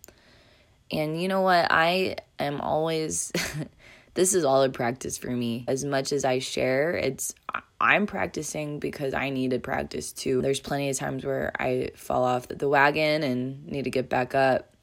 and 0.92 1.22
you 1.22 1.28
know 1.28 1.42
what? 1.42 1.68
I 1.70 2.18
am 2.40 2.62
always, 2.62 3.32
this 4.14 4.34
is 4.34 4.44
all 4.44 4.64
a 4.64 4.70
practice 4.70 5.18
for 5.18 5.30
me. 5.30 5.66
As 5.68 5.84
much 5.84 6.12
as 6.12 6.24
I 6.24 6.40
share, 6.40 6.92
it's, 6.96 7.34
I'm 7.80 8.06
practicing 8.08 8.80
because 8.80 9.14
I 9.14 9.30
need 9.30 9.52
to 9.52 9.60
practice 9.60 10.12
too. 10.12 10.42
There's 10.42 10.60
plenty 10.60 10.90
of 10.90 10.98
times 10.98 11.26
where 11.26 11.52
I 11.60 11.92
fall 11.96 12.24
off 12.24 12.48
the 12.48 12.70
wagon 12.70 13.24
and 13.24 13.68
need 13.68 13.84
to 13.84 13.90
get 13.90 14.10
back 14.10 14.34
up. 14.34 14.74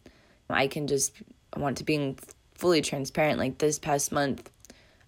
I 0.51 0.69
can 0.69 0.87
just 0.87 1.15
want 1.57 1.79
to 1.79 1.85
being 1.85 2.19
fully 2.55 2.83
transparent. 2.83 3.39
Like 3.39 3.59
this 3.59 3.79
past 3.79 4.13
month, 4.13 4.51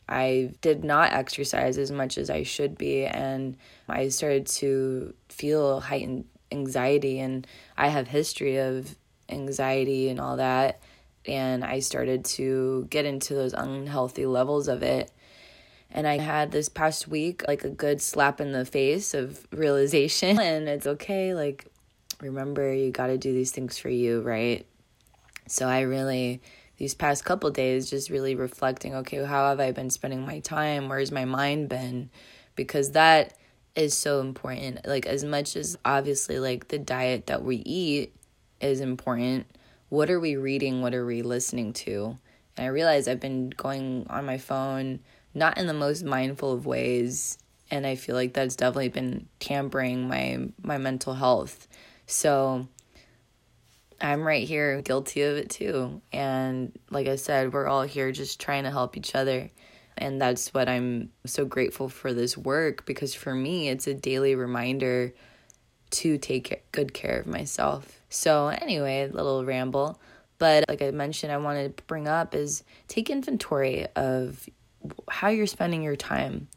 I 0.08 0.52
did 0.60 0.84
not 0.84 1.12
exercise 1.12 1.78
as 1.78 1.90
much 1.90 2.16
as 2.18 2.30
I 2.30 2.42
should 2.42 2.78
be, 2.78 3.04
and 3.04 3.56
I 3.88 4.08
started 4.08 4.46
to 4.46 5.14
feel 5.28 5.80
heightened 5.80 6.26
anxiety. 6.52 7.18
And 7.18 7.46
I 7.76 7.88
have 7.88 8.08
history 8.08 8.58
of 8.58 8.96
anxiety 9.28 10.08
and 10.08 10.20
all 10.20 10.36
that 10.36 10.80
and 11.28 11.64
I 11.64 11.80
started 11.80 12.24
to 12.24 12.86
get 12.90 13.04
into 13.04 13.34
those 13.34 13.52
unhealthy 13.52 14.26
levels 14.26 14.68
of 14.68 14.82
it. 14.82 15.10
And 15.90 16.06
I 16.06 16.18
had 16.18 16.50
this 16.50 16.68
past 16.68 17.08
week 17.08 17.42
like 17.48 17.64
a 17.64 17.68
good 17.68 18.00
slap 18.00 18.40
in 18.40 18.52
the 18.52 18.64
face 18.64 19.14
of 19.14 19.46
realization 19.50 20.38
and 20.40 20.68
it's 20.68 20.86
okay 20.86 21.34
like 21.34 21.66
remember 22.20 22.72
you 22.72 22.90
got 22.90 23.08
to 23.08 23.18
do 23.18 23.32
these 23.32 23.50
things 23.50 23.78
for 23.78 23.88
you, 23.88 24.20
right? 24.20 24.66
So 25.48 25.68
I 25.68 25.80
really 25.82 26.40
these 26.78 26.94
past 26.94 27.24
couple 27.24 27.50
days 27.50 27.90
just 27.90 28.10
really 28.10 28.34
reflecting 28.34 28.94
okay, 28.94 29.24
how 29.24 29.48
have 29.48 29.60
I 29.60 29.72
been 29.72 29.90
spending 29.90 30.24
my 30.24 30.40
time? 30.40 30.88
Where's 30.88 31.12
my 31.12 31.24
mind 31.24 31.68
been? 31.68 32.10
Because 32.54 32.92
that 32.92 33.34
is 33.74 33.96
so 33.96 34.20
important. 34.20 34.86
Like 34.86 35.06
as 35.06 35.24
much 35.24 35.56
as 35.56 35.76
obviously 35.84 36.38
like 36.38 36.68
the 36.68 36.78
diet 36.78 37.26
that 37.26 37.42
we 37.42 37.56
eat 37.56 38.14
is 38.60 38.80
important, 38.80 39.46
what 39.88 40.10
are 40.10 40.20
we 40.20 40.36
reading? 40.36 40.82
What 40.82 40.94
are 40.94 41.06
we 41.06 41.22
listening 41.22 41.72
to? 41.74 42.16
And 42.56 42.66
I 42.66 42.68
realize 42.68 43.06
I've 43.06 43.20
been 43.20 43.50
going 43.50 44.06
on 44.08 44.24
my 44.24 44.38
phone 44.38 45.00
not 45.34 45.58
in 45.58 45.66
the 45.66 45.74
most 45.74 46.02
mindful 46.02 46.52
of 46.52 46.64
ways 46.64 47.38
and 47.70 47.86
I 47.86 47.96
feel 47.96 48.14
like 48.14 48.32
that's 48.32 48.56
definitely 48.56 48.88
been 48.88 49.28
tampering 49.40 50.08
my 50.08 50.48
my 50.62 50.78
mental 50.78 51.14
health. 51.14 51.66
So 52.06 52.68
I'm 54.00 54.22
right 54.22 54.46
here 54.46 54.82
guilty 54.82 55.22
of 55.22 55.36
it 55.36 55.50
too. 55.50 56.00
And 56.12 56.78
like 56.90 57.08
I 57.08 57.16
said, 57.16 57.52
we're 57.52 57.66
all 57.66 57.82
here 57.82 58.12
just 58.12 58.40
trying 58.40 58.64
to 58.64 58.70
help 58.70 58.96
each 58.96 59.14
other. 59.14 59.50
And 59.96 60.20
that's 60.20 60.52
what 60.52 60.68
I'm 60.68 61.10
so 61.24 61.44
grateful 61.44 61.88
for 61.88 62.12
this 62.12 62.36
work 62.36 62.84
because 62.84 63.14
for 63.14 63.34
me 63.34 63.68
it's 63.68 63.86
a 63.86 63.94
daily 63.94 64.34
reminder 64.34 65.14
to 65.90 66.18
take 66.18 66.64
good 66.72 66.92
care 66.92 67.20
of 67.20 67.26
myself. 67.26 68.00
So, 68.08 68.48
anyway, 68.48 69.08
little 69.08 69.44
ramble. 69.44 70.00
But 70.38 70.64
like 70.68 70.82
I 70.82 70.90
mentioned, 70.90 71.32
I 71.32 71.38
wanted 71.38 71.76
to 71.76 71.82
bring 71.84 72.08
up 72.08 72.34
is 72.34 72.62
take 72.88 73.08
inventory 73.08 73.86
of 73.96 74.46
how 75.08 75.28
you're 75.28 75.46
spending 75.46 75.82
your 75.82 75.96
time, 75.96 76.48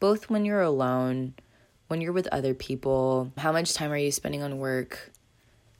both 0.00 0.28
when 0.28 0.44
you're 0.44 0.62
alone, 0.62 1.34
when 1.86 2.00
you're 2.00 2.12
with 2.12 2.26
other 2.28 2.54
people. 2.54 3.32
How 3.36 3.52
much 3.52 3.74
time 3.74 3.92
are 3.92 3.96
you 3.96 4.10
spending 4.10 4.42
on 4.42 4.58
work? 4.58 5.12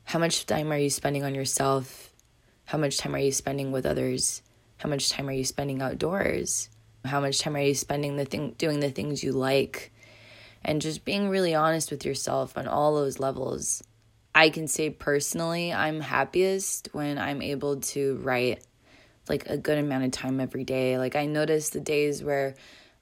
How 0.09 0.19
much 0.19 0.47
time 0.47 0.73
are 0.73 0.79
you 0.79 0.88
spending 0.88 1.23
on 1.23 1.35
yourself? 1.35 2.15
How 2.65 2.79
much 2.79 2.97
time 2.97 3.15
are 3.15 3.19
you 3.19 3.31
spending 3.31 3.73
with 3.73 3.85
others? 3.85 4.41
How 4.79 4.88
much 4.88 5.11
time 5.11 5.29
are 5.29 5.33
you 5.33 5.45
spending 5.45 5.83
outdoors? 5.83 6.71
How 7.05 7.21
much 7.21 7.41
time 7.41 7.55
are 7.57 7.61
you 7.61 7.75
spending 7.75 8.17
the 8.17 8.25
thing 8.25 8.55
doing 8.57 8.81
the 8.81 8.88
things 8.91 9.23
you 9.23 9.33
like? 9.33 9.93
And 10.65 10.81
just 10.81 11.05
being 11.05 11.29
really 11.29 11.55
honest 11.55 11.91
with 11.91 12.07
yourself 12.07 12.57
on 12.57 12.67
all 12.67 12.95
those 12.95 13.21
levels. 13.21 13.83
I 14.35 14.49
can 14.49 14.67
say 14.67 14.88
personally, 14.88 15.75
I'm 15.75 16.00
happiest 16.00 16.88
when 16.93 17.19
I'm 17.19 17.43
able 17.43 17.81
to 17.81 18.17
write 18.23 18.65
like 19.29 19.45
a 19.45 19.59
good 19.59 19.77
amount 19.77 20.05
of 20.05 20.12
time 20.12 20.41
every 20.41 20.65
day. 20.65 20.97
Like 20.97 21.17
I 21.17 21.27
notice 21.27 21.69
the 21.69 21.81
days 21.81 22.25
where 22.25 22.55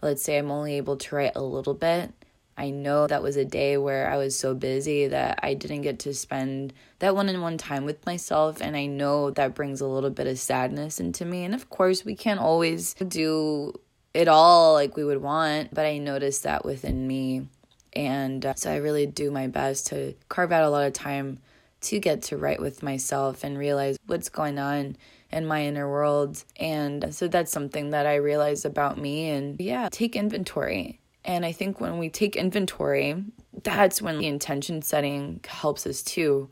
let's 0.02 0.24
say 0.24 0.38
I'm 0.38 0.50
only 0.50 0.74
able 0.78 0.96
to 0.96 1.14
write 1.14 1.36
a 1.36 1.40
little 1.40 1.74
bit. 1.74 2.12
I 2.58 2.70
know 2.70 3.06
that 3.06 3.22
was 3.22 3.36
a 3.36 3.44
day 3.44 3.76
where 3.76 4.10
I 4.10 4.16
was 4.16 4.38
so 4.38 4.54
busy 4.54 5.08
that 5.08 5.40
I 5.42 5.54
didn't 5.54 5.82
get 5.82 5.98
to 6.00 6.14
spend 6.14 6.72
that 7.00 7.14
one 7.14 7.28
on 7.28 7.40
one 7.40 7.58
time 7.58 7.84
with 7.84 8.04
myself. 8.06 8.60
And 8.60 8.76
I 8.76 8.86
know 8.86 9.30
that 9.32 9.54
brings 9.54 9.80
a 9.80 9.86
little 9.86 10.10
bit 10.10 10.26
of 10.26 10.38
sadness 10.38 10.98
into 10.98 11.24
me. 11.24 11.44
And 11.44 11.54
of 11.54 11.68
course, 11.68 12.04
we 12.04 12.14
can't 12.14 12.40
always 12.40 12.94
do 12.94 13.74
it 14.14 14.28
all 14.28 14.72
like 14.72 14.96
we 14.96 15.04
would 15.04 15.20
want, 15.20 15.74
but 15.74 15.84
I 15.84 15.98
noticed 15.98 16.44
that 16.44 16.64
within 16.64 17.06
me. 17.06 17.48
And 17.92 18.44
uh, 18.44 18.54
so 18.54 18.72
I 18.72 18.76
really 18.76 19.06
do 19.06 19.30
my 19.30 19.46
best 19.46 19.88
to 19.88 20.14
carve 20.28 20.52
out 20.52 20.64
a 20.64 20.70
lot 20.70 20.86
of 20.86 20.94
time 20.94 21.38
to 21.82 21.98
get 21.98 22.22
to 22.22 22.36
write 22.38 22.60
with 22.60 22.82
myself 22.82 23.44
and 23.44 23.58
realize 23.58 23.98
what's 24.06 24.30
going 24.30 24.58
on 24.58 24.96
in 25.30 25.46
my 25.46 25.64
inner 25.64 25.88
world. 25.88 26.42
And 26.56 27.14
so 27.14 27.28
that's 27.28 27.52
something 27.52 27.90
that 27.90 28.06
I 28.06 28.16
realized 28.16 28.64
about 28.64 28.98
me. 28.98 29.28
And 29.28 29.60
yeah, 29.60 29.88
take 29.90 30.16
inventory. 30.16 31.00
And 31.26 31.44
I 31.44 31.52
think 31.52 31.80
when 31.80 31.98
we 31.98 32.08
take 32.08 32.36
inventory, 32.36 33.24
that's 33.64 34.00
when 34.00 34.18
the 34.18 34.28
intention 34.28 34.80
setting 34.80 35.40
helps 35.46 35.86
us 35.86 36.02
too. 36.02 36.48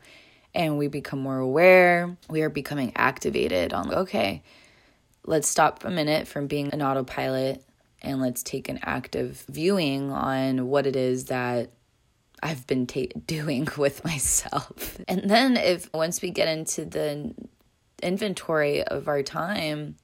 And 0.53 0.77
we 0.77 0.87
become 0.87 1.19
more 1.19 1.39
aware. 1.39 2.17
We 2.29 2.41
are 2.41 2.49
becoming 2.49 2.91
activated 2.95 3.73
on, 3.73 3.93
okay, 3.93 4.43
let's 5.25 5.47
stop 5.47 5.85
a 5.85 5.89
minute 5.89 6.27
from 6.27 6.47
being 6.47 6.73
an 6.73 6.81
autopilot 6.81 7.63
and 8.01 8.21
let's 8.21 8.43
take 8.43 8.67
an 8.69 8.79
active 8.83 9.45
viewing 9.49 10.11
on 10.11 10.67
what 10.67 10.85
it 10.85 10.95
is 10.95 11.25
that 11.25 11.71
I've 12.43 12.67
been 12.67 12.85
ta- 12.85 13.19
doing 13.25 13.67
with 13.77 14.03
myself. 14.03 14.99
And 15.07 15.29
then, 15.29 15.57
if 15.57 15.91
once 15.93 16.21
we 16.21 16.31
get 16.31 16.49
into 16.49 16.85
the 16.85 17.33
inventory 18.03 18.83
of 18.83 19.07
our 19.07 19.23
time, 19.23 19.95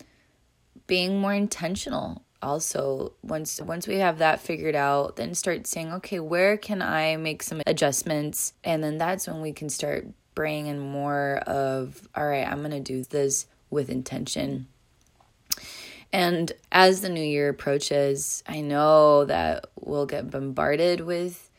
being 0.87 1.19
more 1.19 1.33
intentional. 1.33 2.23
Also, 2.41 3.13
once 3.21 3.61
once 3.61 3.87
we 3.87 3.97
have 3.97 4.17
that 4.17 4.39
figured 4.39 4.75
out, 4.75 5.15
then 5.15 5.35
start 5.35 5.67
saying, 5.67 5.93
okay, 5.93 6.19
where 6.19 6.57
can 6.57 6.81
I 6.81 7.15
make 7.17 7.43
some 7.43 7.61
adjustments? 7.67 8.53
And 8.63 8.83
then 8.83 8.97
that's 8.97 9.27
when 9.27 9.41
we 9.41 9.53
can 9.53 9.69
start 9.69 10.07
bringing 10.33 10.67
in 10.67 10.79
more 10.79 11.37
of, 11.45 12.07
all 12.15 12.25
right, 12.25 12.47
I'm 12.47 12.61
gonna 12.61 12.79
do 12.79 13.03
this 13.03 13.45
with 13.69 13.89
intention. 13.89 14.67
And 16.13 16.51
as 16.71 17.01
the 17.01 17.09
new 17.09 17.23
year 17.23 17.49
approaches, 17.49 18.43
I 18.47 18.61
know 18.61 19.25
that 19.25 19.65
we'll 19.79 20.05
get 20.05 20.29
bombarded 20.29 21.01
with 21.01 21.49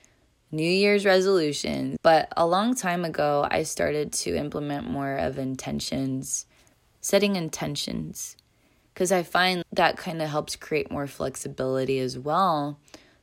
New 0.50 0.68
Year's 0.68 1.06
resolutions. 1.06 1.96
But 2.02 2.28
a 2.36 2.46
long 2.46 2.74
time 2.74 3.04
ago, 3.04 3.48
I 3.50 3.62
started 3.62 4.12
to 4.12 4.36
implement 4.36 4.88
more 4.88 5.16
of 5.16 5.38
intentions, 5.38 6.46
setting 7.00 7.36
intentions, 7.36 8.36
because 8.92 9.12
I 9.12 9.22
find 9.22 9.64
that 9.72 9.96
kind 9.96 10.20
of 10.20 10.28
helps 10.28 10.56
create 10.56 10.90
more 10.90 11.06
flexibility 11.06 11.98
as 11.98 12.18
well. 12.18 12.78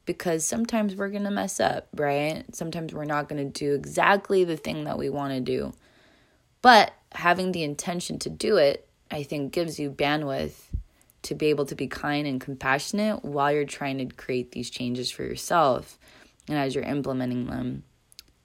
Because 0.06 0.44
sometimes 0.44 0.96
we're 0.96 1.10
going 1.10 1.26
to 1.26 1.32
mess 1.32 1.60
up, 1.60 1.88
right? 1.96 2.44
Sometimes 2.52 2.94
we're 2.94 3.06
not 3.06 3.30
going 3.30 3.52
to 3.52 3.60
do 3.60 3.76
exactly 3.76 4.44
the 4.44 4.58
thing 4.58 4.86
that 4.86 4.98
we 4.98 5.08
want 5.10 5.34
to 5.34 5.40
do. 5.40 5.72
But 6.64 6.94
having 7.12 7.52
the 7.52 7.62
intention 7.62 8.18
to 8.20 8.30
do 8.30 8.58
it, 8.58 8.88
I 9.12 9.22
think, 9.22 9.54
gives 9.54 9.80
you 9.80 9.92
bandwidth 9.92 10.56
to 11.24 11.36
be 11.36 11.48
able 11.48 11.66
to 11.68 11.76
be 11.76 11.88
kind 11.88 12.26
and 12.26 12.42
compassionate 12.42 13.24
while 13.24 13.52
you're 13.52 13.66
trying 13.66 14.00
to 14.00 14.16
create 14.16 14.52
these 14.52 14.70
changes 14.70 15.12
for 15.12 15.24
yourself 15.24 16.00
and 16.48 16.58
as 16.58 16.74
you're 16.74 16.84
implementing 16.84 17.46
them. 17.46 17.84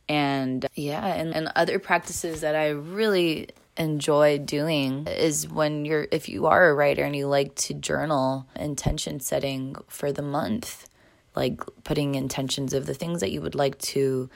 And 0.09 0.67
yeah, 0.75 1.07
and, 1.07 1.35
and 1.35 1.51
other 1.57 1.79
practices 1.79 2.43
that 2.43 2.55
I 2.55 2.71
really 2.71 3.49
enjoy 3.77 4.39
doing 4.39 5.07
is 5.09 5.49
when 5.49 5.85
you're 5.85 6.07
if 6.13 6.29
you 6.29 6.47
are 6.47 6.69
a 6.69 6.75
writer 6.75 7.03
and 7.03 7.17
you 7.17 7.27
like 7.27 7.55
to 7.57 7.75
journal 7.75 8.47
intention 8.55 9.19
setting 9.19 9.75
for 9.89 10.13
the 10.13 10.23
month 10.23 10.89
like 11.35 11.61
putting 11.83 12.15
intentions 12.15 12.73
of 12.73 12.87
the 12.87 12.95
things 12.95 13.21
that 13.21 13.33
you 13.33 13.41
would 13.41 13.57
like 13.57 13.77
to 13.79 14.31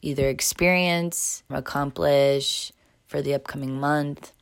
either 0.00 0.28
experience 0.28 1.42
accomplish 1.50 2.72
for 3.06 3.20
the 3.20 3.34
upcoming 3.34 3.80
month 3.80 4.32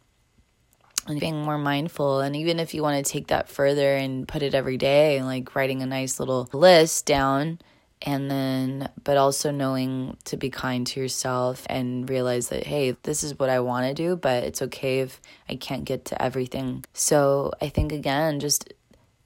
and 1.07 1.21
being 1.21 1.43
more 1.43 1.59
mindful. 1.59 2.21
And 2.21 2.37
even 2.37 2.61
if 2.61 2.75
you 2.75 2.83
want 2.83 3.05
to 3.05 3.11
take 3.13 3.29
that 3.29 3.49
further 3.49 3.97
and 3.97 4.27
put 4.27 4.43
it 4.43 4.55
every 4.55 4.77
day, 4.77 5.23
like 5.23 5.55
writing 5.55 5.83
a 5.83 5.87
nice 5.87 6.21
little 6.21 6.49
list 6.53 7.07
down, 7.07 7.59
and 8.05 8.29
then, 8.29 8.89
but 9.05 9.17
also 9.17 9.53
knowing 9.53 10.17
to 10.25 10.37
be 10.37 10.51
kind 10.51 10.87
to 10.89 11.01
yourself 11.01 11.65
and 11.71 12.09
realize 12.11 12.49
that, 12.49 12.67
hey, 12.67 12.97
this 13.05 13.23
is 13.23 13.39
what 13.39 13.49
I 13.49 13.61
want 13.61 13.87
to 13.87 13.95
do, 13.95 14.17
but 14.17 14.43
it's 14.43 14.61
okay 14.63 15.01
if 15.01 15.21
I 15.49 15.55
can't 15.55 15.85
get 15.85 16.05
to 16.07 16.21
everything. 16.21 16.85
So 16.93 17.53
I 17.61 17.69
think, 17.69 17.93
again, 17.93 18.41
just 18.41 18.73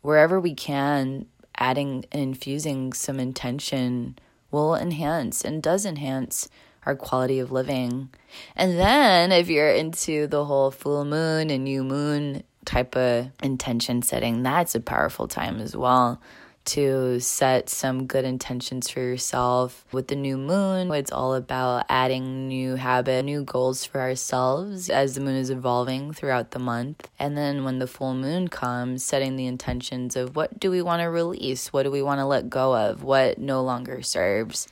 wherever 0.02 0.38
we 0.38 0.54
can, 0.54 1.26
adding 1.56 2.04
and 2.12 2.20
infusing 2.20 2.92
some 2.92 3.18
intention 3.18 4.18
will 4.50 4.76
enhance 4.76 5.42
and 5.42 5.62
does 5.62 5.86
enhance 5.86 6.50
our 6.84 6.94
quality 6.94 7.38
of 7.38 7.50
living. 7.50 8.10
And 8.54 8.78
then 8.78 9.32
if 9.32 9.48
you're 9.48 9.70
into 9.70 10.26
the 10.26 10.44
whole 10.44 10.70
full 10.70 11.06
moon 11.06 11.48
and 11.48 11.64
new 11.64 11.82
moon 11.82 12.42
type 12.66 12.94
of 12.94 13.30
intention 13.42 14.02
setting, 14.02 14.42
that's 14.42 14.74
a 14.74 14.80
powerful 14.80 15.28
time 15.28 15.60
as 15.60 15.74
well 15.74 16.20
to 16.66 17.20
set 17.20 17.68
some 17.68 18.06
good 18.06 18.24
intentions 18.24 18.90
for 18.90 19.00
yourself. 19.00 19.84
With 19.92 20.08
the 20.08 20.16
new 20.16 20.36
moon, 20.36 20.90
it's 20.92 21.12
all 21.12 21.34
about 21.34 21.86
adding 21.88 22.48
new 22.48 22.74
habit, 22.76 23.24
new 23.24 23.44
goals 23.44 23.84
for 23.84 24.00
ourselves 24.00 24.90
as 24.90 25.14
the 25.14 25.20
moon 25.20 25.36
is 25.36 25.50
evolving 25.50 26.12
throughout 26.12 26.50
the 26.50 26.58
month. 26.58 27.08
And 27.18 27.36
then 27.36 27.64
when 27.64 27.78
the 27.78 27.86
full 27.86 28.14
moon 28.14 28.48
comes, 28.48 29.04
setting 29.04 29.36
the 29.36 29.46
intentions 29.46 30.16
of 30.16 30.36
what 30.36 30.58
do 30.58 30.70
we 30.70 30.82
want 30.82 31.02
to 31.02 31.06
release? 31.06 31.72
What 31.72 31.84
do 31.84 31.90
we 31.90 32.02
want 32.02 32.20
to 32.20 32.26
let 32.26 32.50
go 32.50 32.76
of? 32.76 33.02
What 33.02 33.38
no 33.38 33.62
longer 33.62 34.02
serves? 34.02 34.68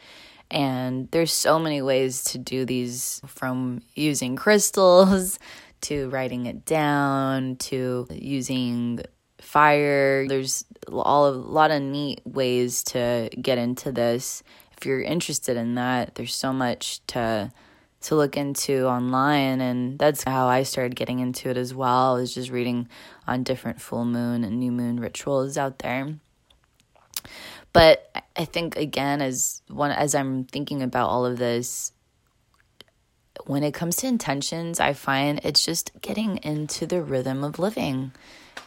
And 0.50 1.10
there's 1.10 1.32
so 1.32 1.58
many 1.58 1.82
ways 1.82 2.24
to 2.24 2.38
do 2.38 2.64
these 2.64 3.20
from 3.26 3.82
using 3.94 4.36
crystals 4.44 5.38
to 5.82 6.08
writing 6.08 6.46
it 6.46 6.64
down 6.64 7.56
to 7.56 8.06
using 8.10 9.00
fire. 9.44 10.26
There's 10.26 10.64
all 10.90 11.28
a 11.28 11.30
lot 11.30 11.70
of 11.70 11.82
neat 11.82 12.20
ways 12.24 12.82
to 12.84 13.30
get 13.40 13.58
into 13.58 13.92
this. 13.92 14.42
If 14.76 14.86
you're 14.86 15.02
interested 15.02 15.56
in 15.56 15.74
that, 15.76 16.14
there's 16.14 16.34
so 16.34 16.52
much 16.52 17.04
to 17.08 17.52
to 18.02 18.14
look 18.14 18.36
into 18.36 18.86
online 18.86 19.62
and 19.62 19.98
that's 19.98 20.24
how 20.24 20.46
I 20.46 20.62
started 20.62 20.94
getting 20.94 21.20
into 21.20 21.48
it 21.48 21.56
as 21.56 21.74
well. 21.74 22.16
Is 22.16 22.34
just 22.34 22.50
reading 22.50 22.88
on 23.26 23.44
different 23.44 23.80
full 23.80 24.04
moon 24.04 24.44
and 24.44 24.58
new 24.58 24.72
moon 24.72 25.00
rituals 25.00 25.56
out 25.56 25.78
there. 25.78 26.14
But 27.72 28.10
I 28.36 28.44
think 28.44 28.76
again 28.76 29.22
as 29.22 29.62
one 29.68 29.90
as 29.90 30.14
I'm 30.14 30.44
thinking 30.44 30.82
about 30.82 31.08
all 31.08 31.24
of 31.24 31.38
this 31.38 31.92
when 33.46 33.64
it 33.64 33.74
comes 33.74 33.96
to 33.96 34.06
intentions, 34.06 34.80
I 34.80 34.92
find 34.92 35.40
it's 35.42 35.64
just 35.64 35.90
getting 36.00 36.38
into 36.38 36.86
the 36.86 37.02
rhythm 37.02 37.42
of 37.42 37.58
living 37.58 38.12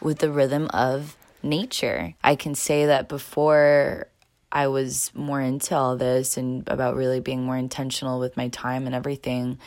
with 0.00 0.18
the 0.18 0.30
rhythm 0.30 0.68
of 0.72 1.16
nature. 1.42 2.14
I 2.22 2.36
can 2.36 2.54
say 2.54 2.86
that 2.86 3.08
before 3.08 4.08
I 4.50 4.68
was 4.68 5.10
more 5.14 5.40
into 5.40 5.76
all 5.76 5.96
this 5.96 6.36
and 6.36 6.66
about 6.68 6.96
really 6.96 7.20
being 7.20 7.44
more 7.44 7.56
intentional 7.56 8.18
with 8.18 8.36
my 8.36 8.48
time 8.48 8.86
and 8.86 8.94
everything, 8.94 9.58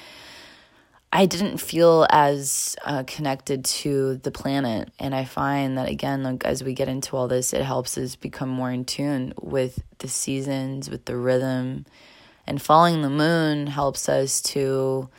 I 1.14 1.26
didn't 1.26 1.58
feel 1.58 2.08
as 2.10 2.76
uh, 2.86 3.04
connected 3.06 3.66
to 3.66 4.18
the 4.18 4.32
planet. 4.32 4.92
And 4.98 5.14
I 5.14 5.26
find 5.26 5.78
that, 5.78 5.90
again, 5.90 6.24
like, 6.24 6.46
as 6.46 6.64
we 6.64 6.74
get 6.74 6.88
into 6.88 7.18
all 7.18 7.28
this, 7.28 7.54
it 7.54 7.64
helps 7.64 7.98
us 7.98 8.16
become 8.16 8.50
more 8.50 8.72
in 8.72 8.86
tune 8.86 9.34
with 9.42 9.84
the 10.00 10.08
seasons, 10.08 10.90
with 10.90 11.06
the 11.06 11.18
rhythm. 11.18 11.86
And 12.48 12.62
following 12.62 13.02
the 13.02 13.10
moon 13.10 13.68
helps 13.68 14.08
us 14.08 14.42
to 14.42 15.10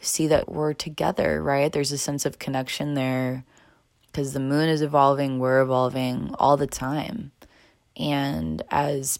see 0.00 0.26
that 0.28 0.48
we're 0.48 0.74
together, 0.74 1.42
right? 1.42 1.72
There's 1.72 1.90
a 1.90 1.98
sense 1.98 2.26
of 2.26 2.38
connection 2.38 2.94
there 2.94 3.44
because 4.10 4.32
the 4.32 4.40
moon 4.40 4.68
is 4.68 4.82
evolving, 4.82 5.38
we're 5.38 5.60
evolving 5.60 6.34
all 6.38 6.56
the 6.56 6.66
time. 6.66 7.32
And 7.96 8.62
as 8.70 9.18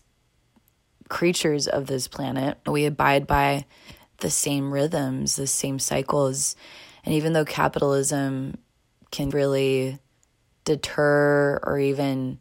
creatures 1.09 1.67
of 1.67 1.87
this 1.87 2.09
planet, 2.09 2.59
we 2.67 2.85
abide 2.85 3.27
by 3.27 3.65
the 4.19 4.31
same 4.31 4.73
rhythms, 4.73 5.37
the 5.37 5.47
same 5.47 5.79
cycles. 5.79 6.57
And 7.05 7.15
even 7.15 7.33
though 7.33 7.45
capitalism 7.45 8.59
can 9.11 9.31
really 9.31 9.99
deter 10.65 11.61
or 11.63 11.79
even 11.79 12.41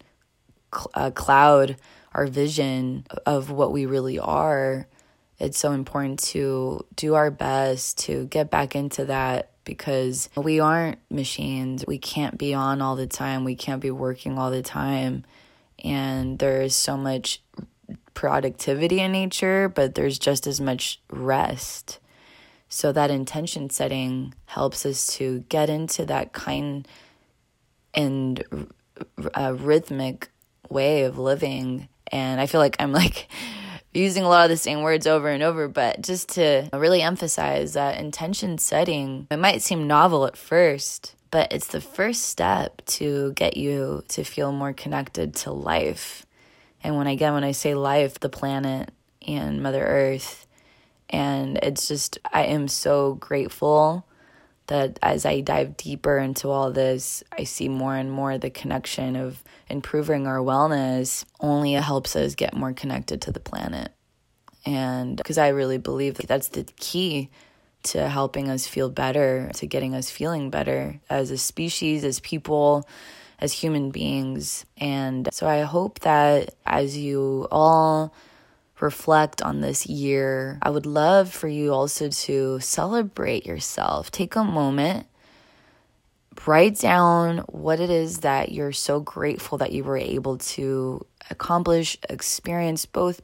cl- 0.74 0.92
uh, 0.94 1.12
cloud 1.12 1.78
our 2.14 2.28
vision 2.28 3.06
of 3.26 3.52
what 3.52 3.72
we 3.72 3.86
really 3.86 4.20
are, 4.20 4.88
it's 5.40 5.60
so 5.60 5.72
important 5.72 6.20
to 6.20 6.86
do 6.96 7.14
our 7.14 7.30
best 7.30 8.00
to 8.00 8.26
get 8.26 8.50
back 8.50 8.76
into 8.76 9.06
that 9.06 9.52
because 9.68 10.30
we 10.38 10.62
aren't 10.62 10.98
machines. 11.12 11.84
We 11.86 11.98
can't 11.98 12.38
be 12.38 12.54
on 12.54 12.82
all 12.82 12.96
the 12.96 13.06
time. 13.06 13.44
We 13.44 13.56
can't 13.56 13.82
be 13.82 13.92
working 13.92 14.38
all 14.38 14.50
the 14.50 14.62
time. 14.64 15.26
And 15.84 16.40
there 16.40 16.62
is 16.62 16.74
so 16.74 16.96
much 16.96 17.44
productivity 18.14 19.02
in 19.02 19.12
nature, 19.12 19.68
but 19.68 19.94
there's 19.94 20.18
just 20.18 20.48
as 20.48 20.62
much 20.62 21.02
rest. 21.12 22.00
So 22.70 22.94
that 22.94 23.12
intention 23.12 23.70
setting 23.70 24.34
helps 24.46 24.86
us 24.86 25.06
to 25.18 25.40
get 25.50 25.70
into 25.70 26.06
that 26.06 26.32
kind 26.32 26.88
and 27.94 28.72
uh, 29.36 29.54
rhythmic 29.54 30.30
way 30.70 31.04
of 31.04 31.18
living. 31.20 31.90
And 32.10 32.40
I 32.40 32.46
feel 32.46 32.62
like 32.62 32.78
I'm 32.80 32.94
like 32.94 33.28
using 33.98 34.24
a 34.24 34.30
lot 34.30 34.46
of 34.46 34.50
the 34.50 34.58
same 34.58 34.82
words 34.82 35.08
over 35.08 35.28
and 35.28 35.44
over, 35.44 35.68
but 35.68 36.02
just 36.02 36.30
to 36.30 36.70
really 36.72 37.02
emphasize 37.02 37.74
that 37.74 38.00
intention 38.00 38.58
setting, 38.58 39.28
it 39.30 39.38
might 39.38 39.62
seem 39.62 39.88
novel 39.88 40.26
at 40.26 40.38
first, 40.38 41.16
but 41.32 41.52
it's 41.52 41.68
the 41.68 41.82
first 41.82 42.26
step 42.26 42.82
to 42.86 43.34
get 43.34 43.58
you 43.58 44.04
to 44.10 44.24
feel 44.24 44.52
more 44.52 44.74
connected 44.74 45.36
to 45.36 45.52
life. 45.52 46.26
And 46.84 46.96
when 46.96 47.08
again, 47.08 47.34
when 47.34 47.44
I 47.44 47.52
say 47.52 47.74
life, 47.74 48.20
the 48.20 48.30
planet 48.30 48.92
and 49.28 49.62
Mother 49.62 49.84
Earth, 49.84 50.46
and 51.10 51.58
it's 51.64 51.88
just, 51.88 52.18
I 52.32 52.44
am 52.44 52.68
so 52.68 53.16
grateful 53.16 54.07
that 54.68 55.00
as 55.02 55.26
I 55.26 55.42
dive 55.42 55.78
deeper 55.78 56.18
into 56.18 56.50
all 56.50 56.72
this, 56.72 57.24
I 57.38 57.44
see 57.44 57.70
more 57.70 57.96
and 57.96 58.12
more 58.12 58.38
the 58.38 58.50
connection 58.50 59.16
of 59.16 59.44
improving 59.70 60.28
our 60.28 60.40
wellness 60.40 61.26
only 61.40 61.74
helps 61.74 62.16
us 62.16 62.36
get 62.36 62.56
more 62.56 62.74
connected 62.74 63.22
to 63.24 63.32
the 63.32 63.40
planet. 63.40 63.92
And 64.66 65.16
because 65.16 65.38
I 65.38 65.50
really 65.50 65.78
believe 65.78 66.16
that 66.16 66.28
that's 66.28 66.50
the 66.50 66.64
key 66.78 67.30
to 67.84 68.10
helping 68.10 68.50
us 68.50 68.68
feel 68.68 68.90
better, 68.90 69.50
to 69.56 69.66
getting 69.66 69.96
us 69.96 70.10
feeling 70.10 70.50
better 70.50 71.00
as 71.10 71.32
a 71.32 71.38
species, 71.38 72.04
as 72.04 72.20
people, 72.20 72.88
as 73.40 73.54
human 73.54 73.92
beings. 73.92 74.66
And 74.76 75.30
so 75.32 75.48
I 75.48 75.62
hope 75.62 76.00
that 76.00 76.56
as 76.66 76.98
you 76.98 77.48
all 77.50 78.14
reflect 78.80 79.42
on 79.42 79.62
this 79.62 79.88
year, 79.88 80.60
I 80.62 80.70
would 80.70 80.86
love 80.86 81.32
for 81.32 81.48
you 81.48 81.74
also 81.74 82.10
to 82.10 82.60
celebrate 82.60 83.46
yourself. 83.46 84.12
Take 84.12 84.36
a 84.36 84.44
moment, 84.44 85.08
write 86.46 86.80
down 86.80 87.40
what 87.48 87.80
it 87.80 87.90
is 87.90 88.20
that 88.20 88.52
you're 88.52 88.72
so 88.72 89.00
grateful 89.00 89.58
that 89.60 89.72
you 89.72 89.84
were 89.84 89.98
able 89.98 90.38
to 90.38 91.06
accomplish, 91.30 91.98
experience 92.10 92.86
both 92.86 93.22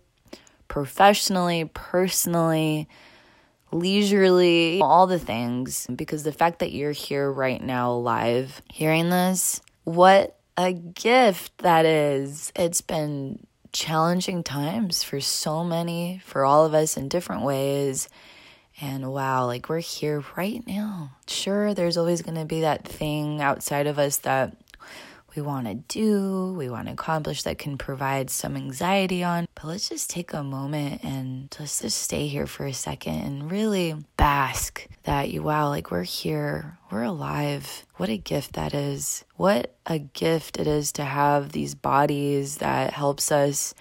professionally, 0.68 1.70
personally, 1.74 2.88
leisurely, 3.72 4.80
all 4.82 5.08
the 5.08 5.20
things. 5.20 5.88
Because 5.96 6.24
the 6.24 6.32
fact 6.32 6.60
that 6.60 6.72
you're 6.72 6.92
here 6.92 7.32
right 7.32 7.62
now, 7.62 7.94
live, 7.94 8.62
hearing 8.72 9.10
this, 9.10 9.62
what 9.84 10.40
a 10.58 10.74
gift 10.74 11.58
that 11.60 11.86
is. 11.86 12.52
It's 12.56 12.82
been 12.82 13.46
challenging 13.74 14.44
times 14.44 15.04
for 15.04 15.20
so 15.20 15.64
many, 15.64 16.22
for 16.24 16.46
all 16.46 16.66
of 16.66 16.74
us 16.74 16.96
in 16.96 17.10
different 17.10 17.42
ways. 17.42 18.08
And 18.80 19.12
wow, 19.12 19.46
like 19.46 19.70
we're 19.70 19.80
here 19.80 20.24
right 20.38 20.66
now. 20.66 21.12
Sure, 21.28 21.74
there's 21.74 21.98
always 21.98 22.22
going 22.22 22.38
to 22.38 22.46
be 22.46 22.62
that 22.62 22.88
thing 22.88 23.42
outside 23.42 23.88
of 23.88 24.00
us 24.00 24.18
that 24.18 24.56
we 25.36 25.42
want 25.42 25.68
to 25.68 25.76
do, 25.76 26.54
we 26.58 26.70
want 26.70 26.88
to 26.88 26.94
accomplish 26.94 27.44
that 27.44 27.58
can 27.58 27.78
provide 27.78 28.30
some 28.30 28.56
anxiety 28.56 29.24
on. 29.24 29.48
But 29.56 29.66
let's 29.66 29.90
just 29.90 30.10
take 30.10 30.34
a 30.34 30.44
moment 30.44 31.04
and 31.04 31.50
just, 31.52 31.82
just 31.82 31.98
stay 31.98 32.28
here 32.28 32.48
for 32.48 32.66
a 32.66 32.74
second 32.74 33.16
and 33.16 33.52
really 33.52 33.96
bask 34.18 34.88
that 35.04 35.30
you, 35.30 35.42
wow, 35.42 35.70
like 35.70 35.92
we're 35.92 36.04
here, 36.04 36.78
we're 36.92 37.04
alive. 37.04 37.86
What 37.98 38.10
a 38.10 38.18
gift 38.18 38.54
that 38.54 38.74
is. 38.74 39.26
What 39.36 39.76
a 39.86 40.00
gift 40.00 40.60
it 40.60 40.68
is 40.68 40.92
to 40.94 41.04
have 41.04 41.52
these 41.52 41.76
bodies 41.76 42.58
that 42.58 42.94
helps 42.94 43.32
us 43.32 43.74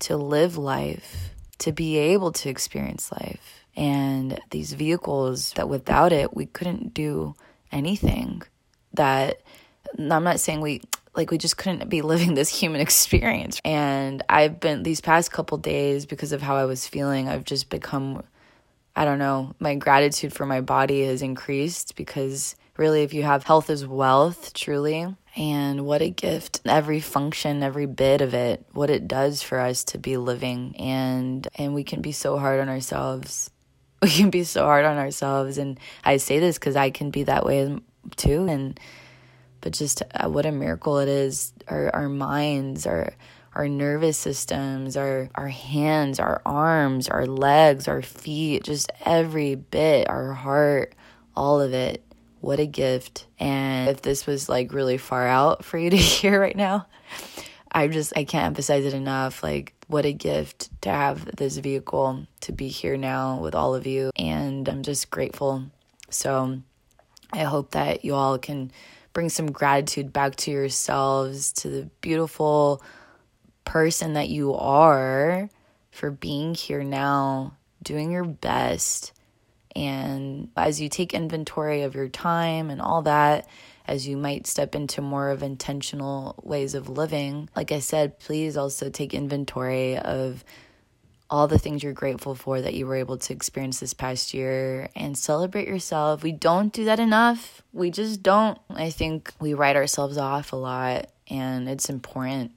to 0.00 0.16
live 0.16 0.56
life, 0.56 1.30
to 1.58 1.72
be 1.72 1.98
able 1.98 2.32
to 2.32 2.48
experience 2.48 3.10
life. 3.12 3.64
And 3.76 4.40
these 4.50 4.72
vehicles 4.72 5.52
that 5.54 5.68
without 5.68 6.12
it, 6.12 6.34
we 6.34 6.46
couldn't 6.46 6.94
do 6.94 7.34
anything. 7.72 8.42
That 8.94 9.40
I'm 9.98 10.24
not 10.24 10.40
saying 10.40 10.60
we 10.60 10.82
like 11.14 11.30
we 11.30 11.38
just 11.38 11.56
couldn't 11.56 11.88
be 11.88 12.02
living 12.02 12.34
this 12.36 12.48
human 12.48 12.80
experience. 12.80 13.60
And 13.64 14.22
I've 14.28 14.60
been 14.60 14.82
these 14.82 15.00
past 15.00 15.32
couple 15.32 15.58
days 15.58 16.06
because 16.06 16.32
of 16.32 16.42
how 16.42 16.56
I 16.56 16.64
was 16.64 16.86
feeling, 16.86 17.28
I've 17.28 17.44
just 17.44 17.68
become 17.68 18.22
I 18.96 19.04
don't 19.04 19.20
know, 19.20 19.54
my 19.60 19.76
gratitude 19.76 20.32
for 20.32 20.46
my 20.46 20.60
body 20.60 21.06
has 21.06 21.22
increased 21.22 21.94
because 21.94 22.56
really 22.76 23.02
if 23.02 23.14
you 23.14 23.22
have 23.22 23.44
health 23.44 23.70
is 23.70 23.86
wealth, 23.86 24.52
truly. 24.52 25.14
And 25.36 25.86
what 25.86 26.02
a 26.02 26.10
gift 26.10 26.60
every 26.66 26.98
function, 26.98 27.62
every 27.62 27.86
bit 27.86 28.20
of 28.20 28.34
it, 28.34 28.66
what 28.72 28.90
it 28.90 29.06
does 29.06 29.42
for 29.42 29.60
us 29.60 29.84
to 29.84 29.98
be 29.98 30.16
living 30.16 30.74
and 30.76 31.46
and 31.54 31.72
we 31.72 31.84
can 31.84 32.00
be 32.00 32.12
so 32.12 32.38
hard 32.38 32.60
on 32.60 32.68
ourselves. 32.68 33.50
We 34.02 34.08
can 34.08 34.30
be 34.30 34.44
so 34.44 34.64
hard 34.64 34.86
on 34.86 34.96
ourselves 34.96 35.58
and 35.58 35.78
I 36.02 36.16
say 36.16 36.38
this 36.38 36.58
cuz 36.58 36.74
I 36.74 36.88
can 36.88 37.10
be 37.10 37.24
that 37.24 37.44
way 37.44 37.78
too 38.16 38.46
and 38.48 38.80
but 39.60 39.72
just 39.72 40.02
uh, 40.14 40.28
what 40.28 40.46
a 40.46 40.52
miracle 40.52 40.98
it 40.98 41.08
is. 41.08 41.52
Our 41.68 41.94
our 41.94 42.08
minds 42.08 42.86
our 42.86 43.14
our 43.54 43.68
nervous 43.68 44.16
systems 44.16 44.96
our 44.96 45.28
our 45.34 45.48
hands 45.48 46.20
our 46.20 46.40
arms 46.46 47.08
our 47.08 47.26
legs 47.26 47.88
our 47.88 48.00
feet 48.00 48.62
just 48.62 48.92
every 49.04 49.56
bit 49.56 50.08
our 50.08 50.32
heart 50.32 50.94
all 51.36 51.60
of 51.60 51.72
it. 51.72 52.04
What 52.40 52.58
a 52.58 52.66
gift. 52.66 53.26
And 53.38 53.88
if 53.88 54.02
this 54.02 54.26
was 54.26 54.48
like 54.48 54.72
really 54.72 54.98
far 54.98 55.26
out 55.26 55.64
for 55.64 55.78
you 55.78 55.90
to 55.90 55.96
hear 55.96 56.40
right 56.40 56.56
now 56.56 56.86
i 57.72 57.86
just 57.86 58.12
i 58.16 58.24
can't 58.24 58.46
emphasize 58.46 58.84
it 58.84 58.94
enough. 58.94 59.42
Like 59.42 59.74
what 59.86 60.04
a 60.04 60.12
gift 60.12 60.70
to 60.82 60.90
have 60.90 61.24
this 61.36 61.56
vehicle 61.56 62.26
to 62.42 62.52
be 62.52 62.68
here 62.68 62.96
now 62.96 63.38
with 63.40 63.54
all 63.54 63.74
of 63.74 63.86
you. 63.86 64.10
And 64.16 64.68
i'm 64.68 64.82
just 64.82 65.10
grateful. 65.10 65.64
So 66.08 66.60
i 67.32 67.44
hope 67.44 67.72
that 67.72 68.04
you 68.04 68.14
all 68.14 68.38
can 68.38 68.70
bring 69.12 69.28
some 69.28 69.50
gratitude 69.50 70.12
back 70.12 70.36
to 70.36 70.50
yourselves, 70.50 71.52
to 71.52 71.68
the 71.68 71.90
beautiful 72.00 72.82
person 73.64 74.14
that 74.14 74.28
you 74.28 74.54
are 74.54 75.48
for 75.90 76.10
being 76.10 76.54
here 76.54 76.84
now, 76.84 77.56
doing 77.82 78.10
your 78.10 78.24
best. 78.24 79.12
And 79.76 80.48
as 80.56 80.80
you 80.80 80.88
take 80.88 81.14
inventory 81.14 81.82
of 81.82 81.94
your 81.94 82.08
time 82.08 82.70
and 82.70 82.80
all 82.80 83.02
that, 83.02 83.48
as 83.86 84.06
you 84.06 84.16
might 84.16 84.46
step 84.46 84.74
into 84.74 85.00
more 85.00 85.30
of 85.30 85.42
intentional 85.42 86.36
ways 86.42 86.74
of 86.74 86.88
living, 86.88 87.48
like 87.56 87.72
I 87.72 87.80
said, 87.80 88.18
please 88.18 88.56
also 88.56 88.90
take 88.90 89.14
inventory 89.14 89.96
of 89.98 90.44
all 91.30 91.46
the 91.46 91.58
things 91.58 91.82
you're 91.82 91.92
grateful 91.92 92.34
for 92.34 92.60
that 92.60 92.74
you 92.74 92.86
were 92.86 92.96
able 92.96 93.16
to 93.16 93.32
experience 93.32 93.78
this 93.78 93.94
past 93.94 94.34
year 94.34 94.88
and 94.96 95.16
celebrate 95.16 95.68
yourself. 95.68 96.24
We 96.24 96.32
don't 96.32 96.72
do 96.72 96.84
that 96.86 96.98
enough. 96.98 97.62
We 97.72 97.90
just 97.90 98.22
don't. 98.22 98.58
I 98.68 98.90
think 98.90 99.32
we 99.40 99.54
write 99.54 99.76
ourselves 99.76 100.18
off 100.18 100.52
a 100.52 100.56
lot, 100.56 101.06
and 101.28 101.68
it's 101.68 101.88
important 101.88 102.52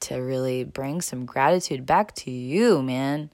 to 0.00 0.16
really 0.16 0.62
bring 0.62 1.00
some 1.00 1.26
gratitude 1.26 1.84
back 1.84 2.14
to 2.14 2.30
you, 2.30 2.80
man, 2.82 3.30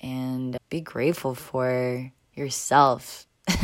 and 0.00 0.58
be 0.70 0.80
grateful 0.80 1.34
for 1.34 2.10
yourself. 2.34 3.26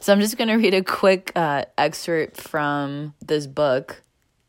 so, 0.00 0.12
I'm 0.12 0.20
just 0.20 0.36
going 0.36 0.48
to 0.48 0.56
read 0.56 0.74
a 0.74 0.82
quick 0.82 1.32
uh, 1.34 1.64
excerpt 1.78 2.42
from 2.42 3.14
this 3.24 3.46
book, 3.46 4.02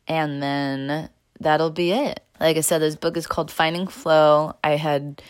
and 0.05 0.43
then 0.43 1.09
that'll 1.39 1.71
be 1.71 1.91
it. 1.91 2.21
Like 2.39 2.57
I 2.57 2.61
said, 2.61 2.79
this 2.79 2.95
book 2.95 3.17
is 3.17 3.27
called 3.27 3.51
Finding 3.51 3.87
Flow. 3.87 4.55
I 4.63 4.75
had 4.75 5.21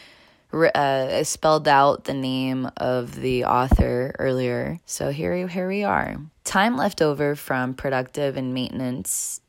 uh, 0.54 1.24
spelled 1.24 1.68
out 1.68 2.06
the 2.06 2.14
name 2.14 2.70
of 2.78 3.16
the 3.16 3.46
author 3.46 4.16
earlier. 4.20 4.80
So 4.86 5.12
here, 5.12 5.48
here 5.48 5.68
we 5.68 5.84
are. 5.84 6.18
Time 6.44 6.78
left 6.78 7.02
over 7.02 7.36
from 7.36 7.74
productive 7.74 8.38
and 8.38 8.54
maintenance 8.54 9.42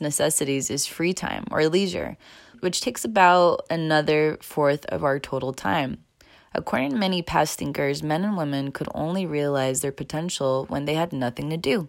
necessities 0.00 0.70
is 0.70 0.86
free 0.86 1.12
time 1.12 1.44
or 1.50 1.68
leisure, 1.68 2.16
which 2.60 2.80
takes 2.80 3.04
about 3.04 3.66
another 3.70 4.38
fourth 4.40 4.84
of 4.86 5.04
our 5.04 5.18
total 5.18 5.52
time. 5.52 5.98
According 6.54 6.90
to 6.90 6.96
many 6.96 7.20
past 7.22 7.58
thinkers, 7.58 8.02
men 8.02 8.24
and 8.24 8.36
women 8.36 8.72
could 8.72 8.88
only 8.94 9.26
realize 9.26 9.80
their 9.80 9.92
potential 9.92 10.64
when 10.68 10.86
they 10.86 10.94
had 10.94 11.12
nothing 11.12 11.50
to 11.50 11.56
do. 11.56 11.88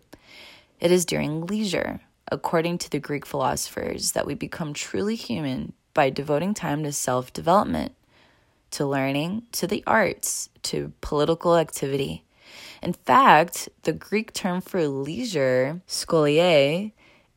It 0.79 0.91
is 0.91 1.05
during 1.05 1.45
leisure, 1.45 2.01
according 2.31 2.77
to 2.79 2.89
the 2.89 2.99
Greek 2.99 3.25
philosophers, 3.25 4.11
that 4.13 4.25
we 4.25 4.33
become 4.33 4.73
truly 4.73 5.15
human 5.15 5.73
by 5.93 6.09
devoting 6.09 6.53
time 6.53 6.83
to 6.83 6.91
self 6.91 7.33
development, 7.33 7.93
to 8.71 8.85
learning, 8.85 9.43
to 9.53 9.67
the 9.67 9.83
arts, 9.87 10.49
to 10.63 10.93
political 11.01 11.57
activity. 11.57 12.23
In 12.81 12.93
fact, 12.93 13.69
the 13.83 13.93
Greek 13.93 14.33
term 14.33 14.61
for 14.61 14.87
leisure, 14.87 15.81
scholiae, 15.87 16.91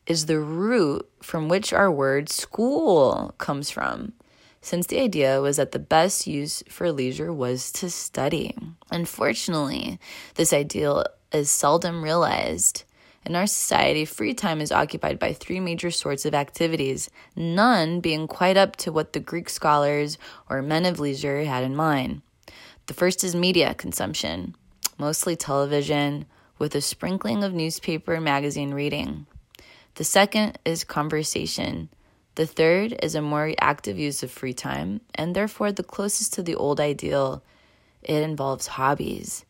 is 0.07 0.27
the 0.27 0.41
root 0.41 1.09
from 1.23 1.49
which 1.49 1.73
our 1.73 1.91
word 1.91 2.29
school 2.29 3.35
comes 3.39 3.71
from. 3.71 4.13
since 4.63 4.87
the 4.89 5.01
idea 5.01 5.41
was 5.41 5.57
that 5.57 5.73
the 5.73 5.79
best 5.79 6.27
use 6.27 6.63
for 6.69 6.93
leisure 6.93 7.33
was 7.33 7.73
to 7.73 7.89
study. 7.91 8.55
Unfortunately, 8.91 9.99
this 10.35 10.53
ideal 10.53 11.05
is 11.33 11.51
seldom 11.51 12.03
realized. 12.03 12.85
In 13.27 13.37
our 13.37 13.47
society, 13.47 14.05
free 14.07 14.33
time 14.33 14.61
is 14.61 14.73
occupied 14.73 15.19
by 15.19 15.33
three 15.33 15.61
major 15.61 15.91
sorts 15.91 16.25
of 16.25 16.35
activities, 16.35 17.11
none 17.37 18.01
being 18.01 18.27
quite 18.27 18.57
up 18.57 18.77
to 18.77 18.93
what 18.93 19.13
the 19.13 19.21
Greek 19.21 19.51
scholars 19.51 20.17
or 20.49 20.63
men 20.63 20.87
of 20.87 20.99
leisure 20.99 21.45
had 21.45 21.63
in 21.63 21.77
mind. 21.77 22.23
The 22.87 22.95
first 22.95 23.23
is 23.23 23.35
media 23.37 23.75
consumption, 23.75 24.55
mostly 24.99 25.37
television, 25.37 26.25
with 26.59 26.75
a 26.75 26.81
sprinkling 26.81 27.45
of 27.45 27.53
newspaper 27.53 28.15
and 28.15 28.25
magazine 28.25 28.73
reading. 28.73 29.27
The 29.97 30.05
second 30.05 30.59
is 30.65 30.85
conversation. 30.85 31.91
The 32.37 32.47
third 32.47 32.97
is 33.03 33.15
a 33.15 33.23
more 33.23 33.53
active 33.61 33.99
use 33.99 34.23
of 34.23 34.31
free 34.31 34.55
time, 34.55 35.03
and 35.15 35.37
therefore 35.37 35.73
the 35.73 35.83
closest 35.83 36.33
to 36.35 36.43
the 36.43 36.55
old 36.55 36.81
ideal. 36.81 37.43
It 38.03 38.23
involves 38.23 38.67
hobbies, 38.67 39.45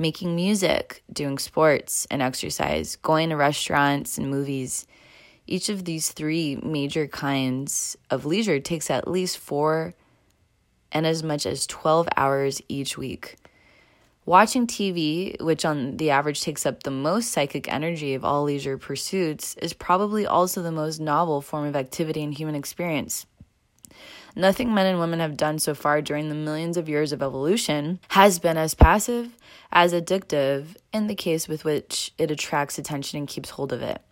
making 0.00 0.34
music, 0.34 1.04
doing 1.12 1.38
sports 1.38 2.06
and 2.10 2.22
exercise, 2.22 2.96
going 2.96 3.28
to 3.28 3.36
restaurants 3.36 4.18
and 4.18 4.30
movies. 4.30 4.86
Each 5.46 5.68
of 5.68 5.84
these 5.84 6.10
three 6.10 6.56
major 6.56 7.06
kinds 7.06 7.96
of 8.10 8.24
leisure 8.24 8.58
takes 8.58 8.90
at 8.90 9.06
least 9.06 9.38
four 9.38 9.94
and 10.90 11.06
as 11.06 11.22
much 11.22 11.46
as 11.46 11.66
12 11.66 12.08
hours 12.16 12.62
each 12.68 12.96
week. 12.96 13.36
Watching 14.26 14.66
TV, 14.66 15.40
which 15.40 15.64
on 15.64 15.96
the 15.96 16.10
average 16.10 16.42
takes 16.42 16.64
up 16.64 16.82
the 16.82 16.90
most 16.90 17.30
psychic 17.30 17.72
energy 17.72 18.14
of 18.14 18.24
all 18.24 18.44
leisure 18.44 18.78
pursuits, 18.78 19.54
is 19.56 19.72
probably 19.72 20.26
also 20.26 20.62
the 20.62 20.72
most 20.72 21.00
novel 21.00 21.40
form 21.40 21.66
of 21.66 21.76
activity 21.76 22.22
in 22.22 22.32
human 22.32 22.54
experience. 22.54 23.26
Nothing 24.36 24.72
men 24.72 24.86
and 24.86 25.00
women 25.00 25.20
have 25.20 25.36
done 25.36 25.58
so 25.58 25.74
far 25.74 26.00
during 26.02 26.28
the 26.28 26.34
millions 26.34 26.76
of 26.76 26.88
years 26.88 27.12
of 27.12 27.22
evolution 27.22 28.00
has 28.10 28.38
been 28.38 28.56
as 28.56 28.74
passive, 28.74 29.36
as 29.72 29.92
addictive, 29.92 30.76
in 30.92 31.06
the 31.06 31.14
case 31.14 31.48
with 31.48 31.64
which 31.64 32.12
it 32.18 32.30
attracts 32.30 32.78
attention 32.78 33.18
and 33.18 33.28
keeps 33.28 33.50
hold 33.50 33.72
of 33.72 33.82
it 33.82 34.02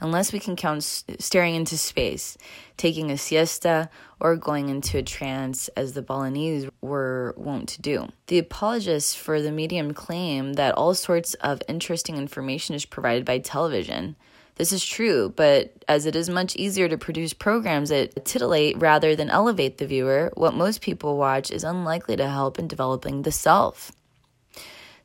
unless 0.00 0.32
we 0.32 0.40
can 0.40 0.56
count 0.56 0.82
staring 1.18 1.54
into 1.54 1.76
space, 1.76 2.36
taking 2.76 3.10
a 3.10 3.18
siesta, 3.18 3.88
or 4.18 4.36
going 4.36 4.68
into 4.68 4.98
a 4.98 5.02
trance 5.02 5.68
as 5.76 5.92
the 5.92 6.02
Balinese 6.02 6.68
were 6.80 7.34
wont 7.36 7.68
to 7.70 7.82
do. 7.82 8.08
The 8.26 8.38
apologists 8.38 9.14
for 9.14 9.40
the 9.40 9.52
medium 9.52 9.92
claim 9.92 10.54
that 10.54 10.74
all 10.74 10.94
sorts 10.94 11.34
of 11.34 11.62
interesting 11.68 12.16
information 12.16 12.74
is 12.74 12.84
provided 12.84 13.24
by 13.24 13.38
television. 13.38 14.16
This 14.60 14.74
is 14.74 14.84
true, 14.84 15.32
but 15.34 15.72
as 15.88 16.04
it 16.04 16.14
is 16.14 16.28
much 16.28 16.54
easier 16.54 16.86
to 16.86 16.98
produce 16.98 17.32
programs 17.32 17.88
that 17.88 18.26
titillate 18.26 18.76
rather 18.76 19.16
than 19.16 19.30
elevate 19.30 19.78
the 19.78 19.86
viewer, 19.86 20.30
what 20.34 20.52
most 20.52 20.82
people 20.82 21.16
watch 21.16 21.50
is 21.50 21.64
unlikely 21.64 22.16
to 22.16 22.28
help 22.28 22.58
in 22.58 22.68
developing 22.68 23.22
the 23.22 23.32
self. 23.32 23.90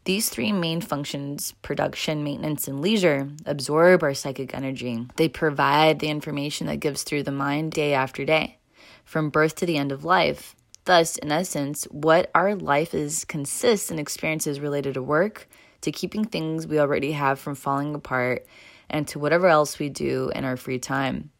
These 0.03 0.27
three 0.27 0.51
main 0.51 0.81
functions 0.81 1.53
production, 1.61 2.21
maintenance, 2.21 2.67
and 2.67 2.81
leisure 2.81 3.29
absorb 3.45 4.03
our 4.03 4.13
psychic 4.13 4.53
energy. 4.53 5.07
They 5.15 5.29
provide 5.29 5.99
the 5.99 6.09
information 6.09 6.67
that 6.67 6.81
gives 6.81 7.03
through 7.03 7.23
the 7.23 7.31
mind 7.31 7.71
day 7.71 7.93
after 7.93 8.25
day, 8.25 8.57
from 9.05 9.29
birth 9.29 9.55
to 9.55 9.65
the 9.65 9.77
end 9.77 9.93
of 9.93 10.03
life. 10.03 10.53
Thus, 10.83 11.15
in 11.15 11.31
essence, 11.31 11.85
what 11.85 12.29
our 12.35 12.55
life 12.55 12.93
is 12.93 13.23
consists 13.23 13.89
in 13.89 13.99
experiences 13.99 14.59
related 14.59 14.95
to 14.95 15.01
work, 15.01 15.47
to 15.79 15.93
keeping 15.93 16.25
things 16.25 16.67
we 16.67 16.77
already 16.77 17.13
have 17.13 17.39
from 17.39 17.55
falling 17.55 17.95
apart, 17.95 18.45
and 18.89 19.07
to 19.07 19.19
whatever 19.19 19.47
else 19.47 19.79
we 19.79 19.89
do 19.89 20.31
in 20.35 20.45
our 20.45 20.57
free 20.57 20.79
time. 20.79 21.31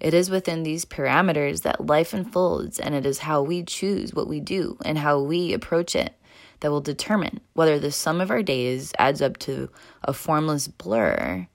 It 0.00 0.14
is 0.14 0.30
within 0.30 0.62
these 0.62 0.84
parameters 0.84 1.62
that 1.62 1.86
life 1.86 2.14
unfolds, 2.14 2.78
and 2.78 2.94
it 2.94 3.04
is 3.04 3.18
how 3.18 3.42
we 3.42 3.62
choose 3.62 4.14
what 4.14 4.28
we 4.28 4.40
do 4.40 4.78
and 4.84 4.96
how 4.96 5.20
we 5.20 5.52
approach 5.52 5.94
it 5.96 6.14
that 6.60 6.70
will 6.70 6.80
determine 6.80 7.40
whether 7.52 7.78
the 7.78 7.92
sum 7.92 8.20
of 8.20 8.30
our 8.30 8.42
days 8.42 8.92
adds 8.98 9.22
up 9.22 9.36
to 9.38 9.68
a 10.02 10.12
formless 10.12 10.68
blur 10.68 11.46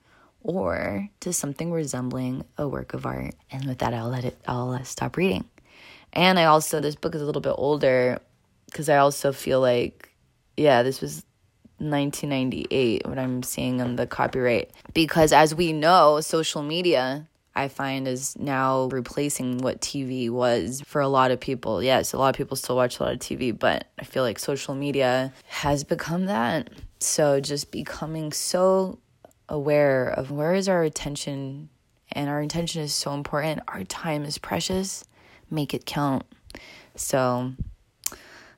or 0.42 1.10
to 1.22 1.32
something 1.34 1.72
resembling 1.72 2.44
a 2.58 2.68
work 2.68 2.94
of 2.94 3.06
art. 3.06 3.34
And 3.52 3.66
with 3.66 3.80
that, 3.80 3.94
I'll 3.94 4.10
let 4.10 4.26
it, 4.26 4.38
I'll 4.48 4.72
uh, 4.72 4.84
stop 4.84 5.18
reading. 5.18 5.46
And 6.12 6.38
I 6.38 6.46
also, 6.46 6.80
this 6.80 6.96
book 6.96 7.16
is 7.16 7.22
a 7.22 7.26
little 7.26 7.42
bit 7.42 7.56
older 7.58 8.20
because 8.66 8.90
I 8.90 8.98
also 8.98 9.32
feel 9.32 9.62
like, 9.62 10.10
yeah, 10.58 10.84
this 10.84 11.02
was 11.02 11.26
1998, 11.90 13.08
what 13.08 13.20
I'm 13.20 13.44
seeing 13.44 13.82
on 13.82 13.96
the 13.96 14.08
copyright. 14.08 14.72
Because 14.94 15.32
as 15.32 15.54
we 15.54 15.74
know, 15.74 16.22
social 16.22 16.64
media 16.64 17.28
I 17.56 17.68
find 17.68 18.08
is 18.08 18.36
now 18.38 18.86
replacing 18.92 19.60
what 19.60 19.82
TV 19.82 20.30
was 20.30 20.82
for 20.86 21.02
a 21.02 21.08
lot 21.08 21.32
of 21.32 21.40
people. 21.40 21.84
Yes, 21.84 22.14
a 22.14 22.18
lot 22.18 22.30
of 22.30 22.36
people 22.36 22.58
still 22.58 22.76
watch 22.76 23.00
a 23.00 23.04
lot 23.04 23.14
of 23.14 23.20
TV, 23.20 23.58
but 23.58 23.88
I 24.00 24.06
feel 24.06 24.24
like 24.24 24.40
social 24.40 24.74
media 24.74 25.32
has 25.48 25.84
become 25.84 26.26
that. 26.26 26.70
So 27.00 27.40
just 27.40 27.72
becoming 27.72 28.32
so 28.32 29.00
aware 29.50 30.08
of 30.08 30.32
where 30.32 30.56
is 30.56 30.68
our 30.68 30.84
attention 30.84 31.70
and 32.12 32.30
our 32.30 32.40
attention 32.42 32.82
is 32.82 32.94
so 32.94 33.14
important. 33.14 33.62
Our 33.68 33.84
time 33.84 34.24
is 34.24 34.38
precious. 34.38 35.04
Make 35.52 35.74
it 35.74 35.86
count. 35.86 36.24
So 36.96 37.54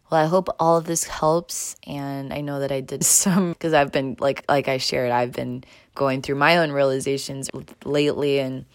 well, 0.09 0.23
I 0.23 0.27
hope 0.27 0.49
all 0.59 0.77
of 0.77 0.85
this 0.85 1.05
helps 1.05 1.75
and 1.87 2.31
I 2.31 2.41
know 2.41 2.59
that 2.59 2.71
I 2.71 2.81
did 2.81 3.03
some 3.05 3.53
because 3.53 3.73
I've 3.73 3.91
been 3.91 4.17
like 4.19 4.45
like 4.47 4.67
I 4.67 4.77
shared, 4.77 5.11
I've 5.11 5.31
been 5.31 5.63
going 5.95 6.21
through 6.21 6.35
my 6.35 6.57
own 6.57 6.71
realizations 6.71 7.49
lately 7.83 8.39
and 8.39 8.65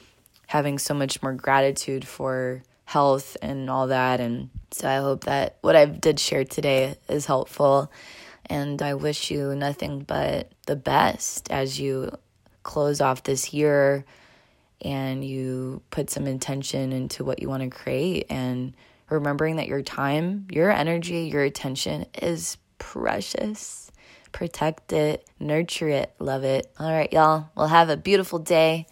having 0.46 0.78
so 0.78 0.94
much 0.94 1.22
more 1.22 1.32
gratitude 1.32 2.04
for 2.04 2.62
health 2.84 3.36
and 3.40 3.70
all 3.70 3.86
that. 3.86 4.18
And 4.18 4.50
so 4.72 4.88
I 4.88 4.96
hope 4.96 5.24
that 5.24 5.58
what 5.60 5.76
I 5.76 5.84
did 5.84 6.18
share 6.18 6.44
today 6.44 6.96
is 7.08 7.26
helpful. 7.26 7.92
And 8.46 8.82
I 8.82 8.94
wish 8.94 9.30
you 9.30 9.54
nothing 9.54 10.00
but 10.00 10.50
the 10.66 10.74
best 10.74 11.48
as 11.52 11.78
you 11.78 12.10
close 12.64 13.00
off 13.00 13.22
this 13.22 13.54
year 13.54 14.04
and 14.80 15.24
you 15.24 15.82
put 15.90 16.10
some 16.10 16.26
intention 16.26 16.92
into 16.92 17.24
what 17.24 17.40
you 17.40 17.48
want 17.48 17.62
to 17.62 17.70
create 17.70 18.26
and 18.28 18.74
remembering 19.10 19.56
that 19.56 19.68
your 19.68 19.82
time, 19.82 20.46
your 20.50 20.70
energy, 20.70 21.30
your 21.32 21.42
attention 21.42 22.06
is 22.22 22.56
precious. 22.78 23.90
Protect 24.32 24.92
it, 24.92 25.28
nurture 25.38 25.88
it, 25.88 26.14
love 26.18 26.44
it. 26.44 26.70
All 26.78 26.90
right, 26.90 27.12
y'all. 27.12 27.50
We'll 27.56 27.66
have 27.66 27.88
a 27.90 27.96
beautiful 27.96 28.38
day, 28.38 28.86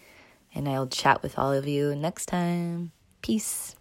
and 0.55 0.69
I'll 0.69 0.89
chat 0.89 1.23
with 1.23 1.39
all 1.39 1.53
of 1.53 1.67
you 1.69 1.95
next 1.95 2.27
time. 2.27 2.93
Peace. 3.23 3.77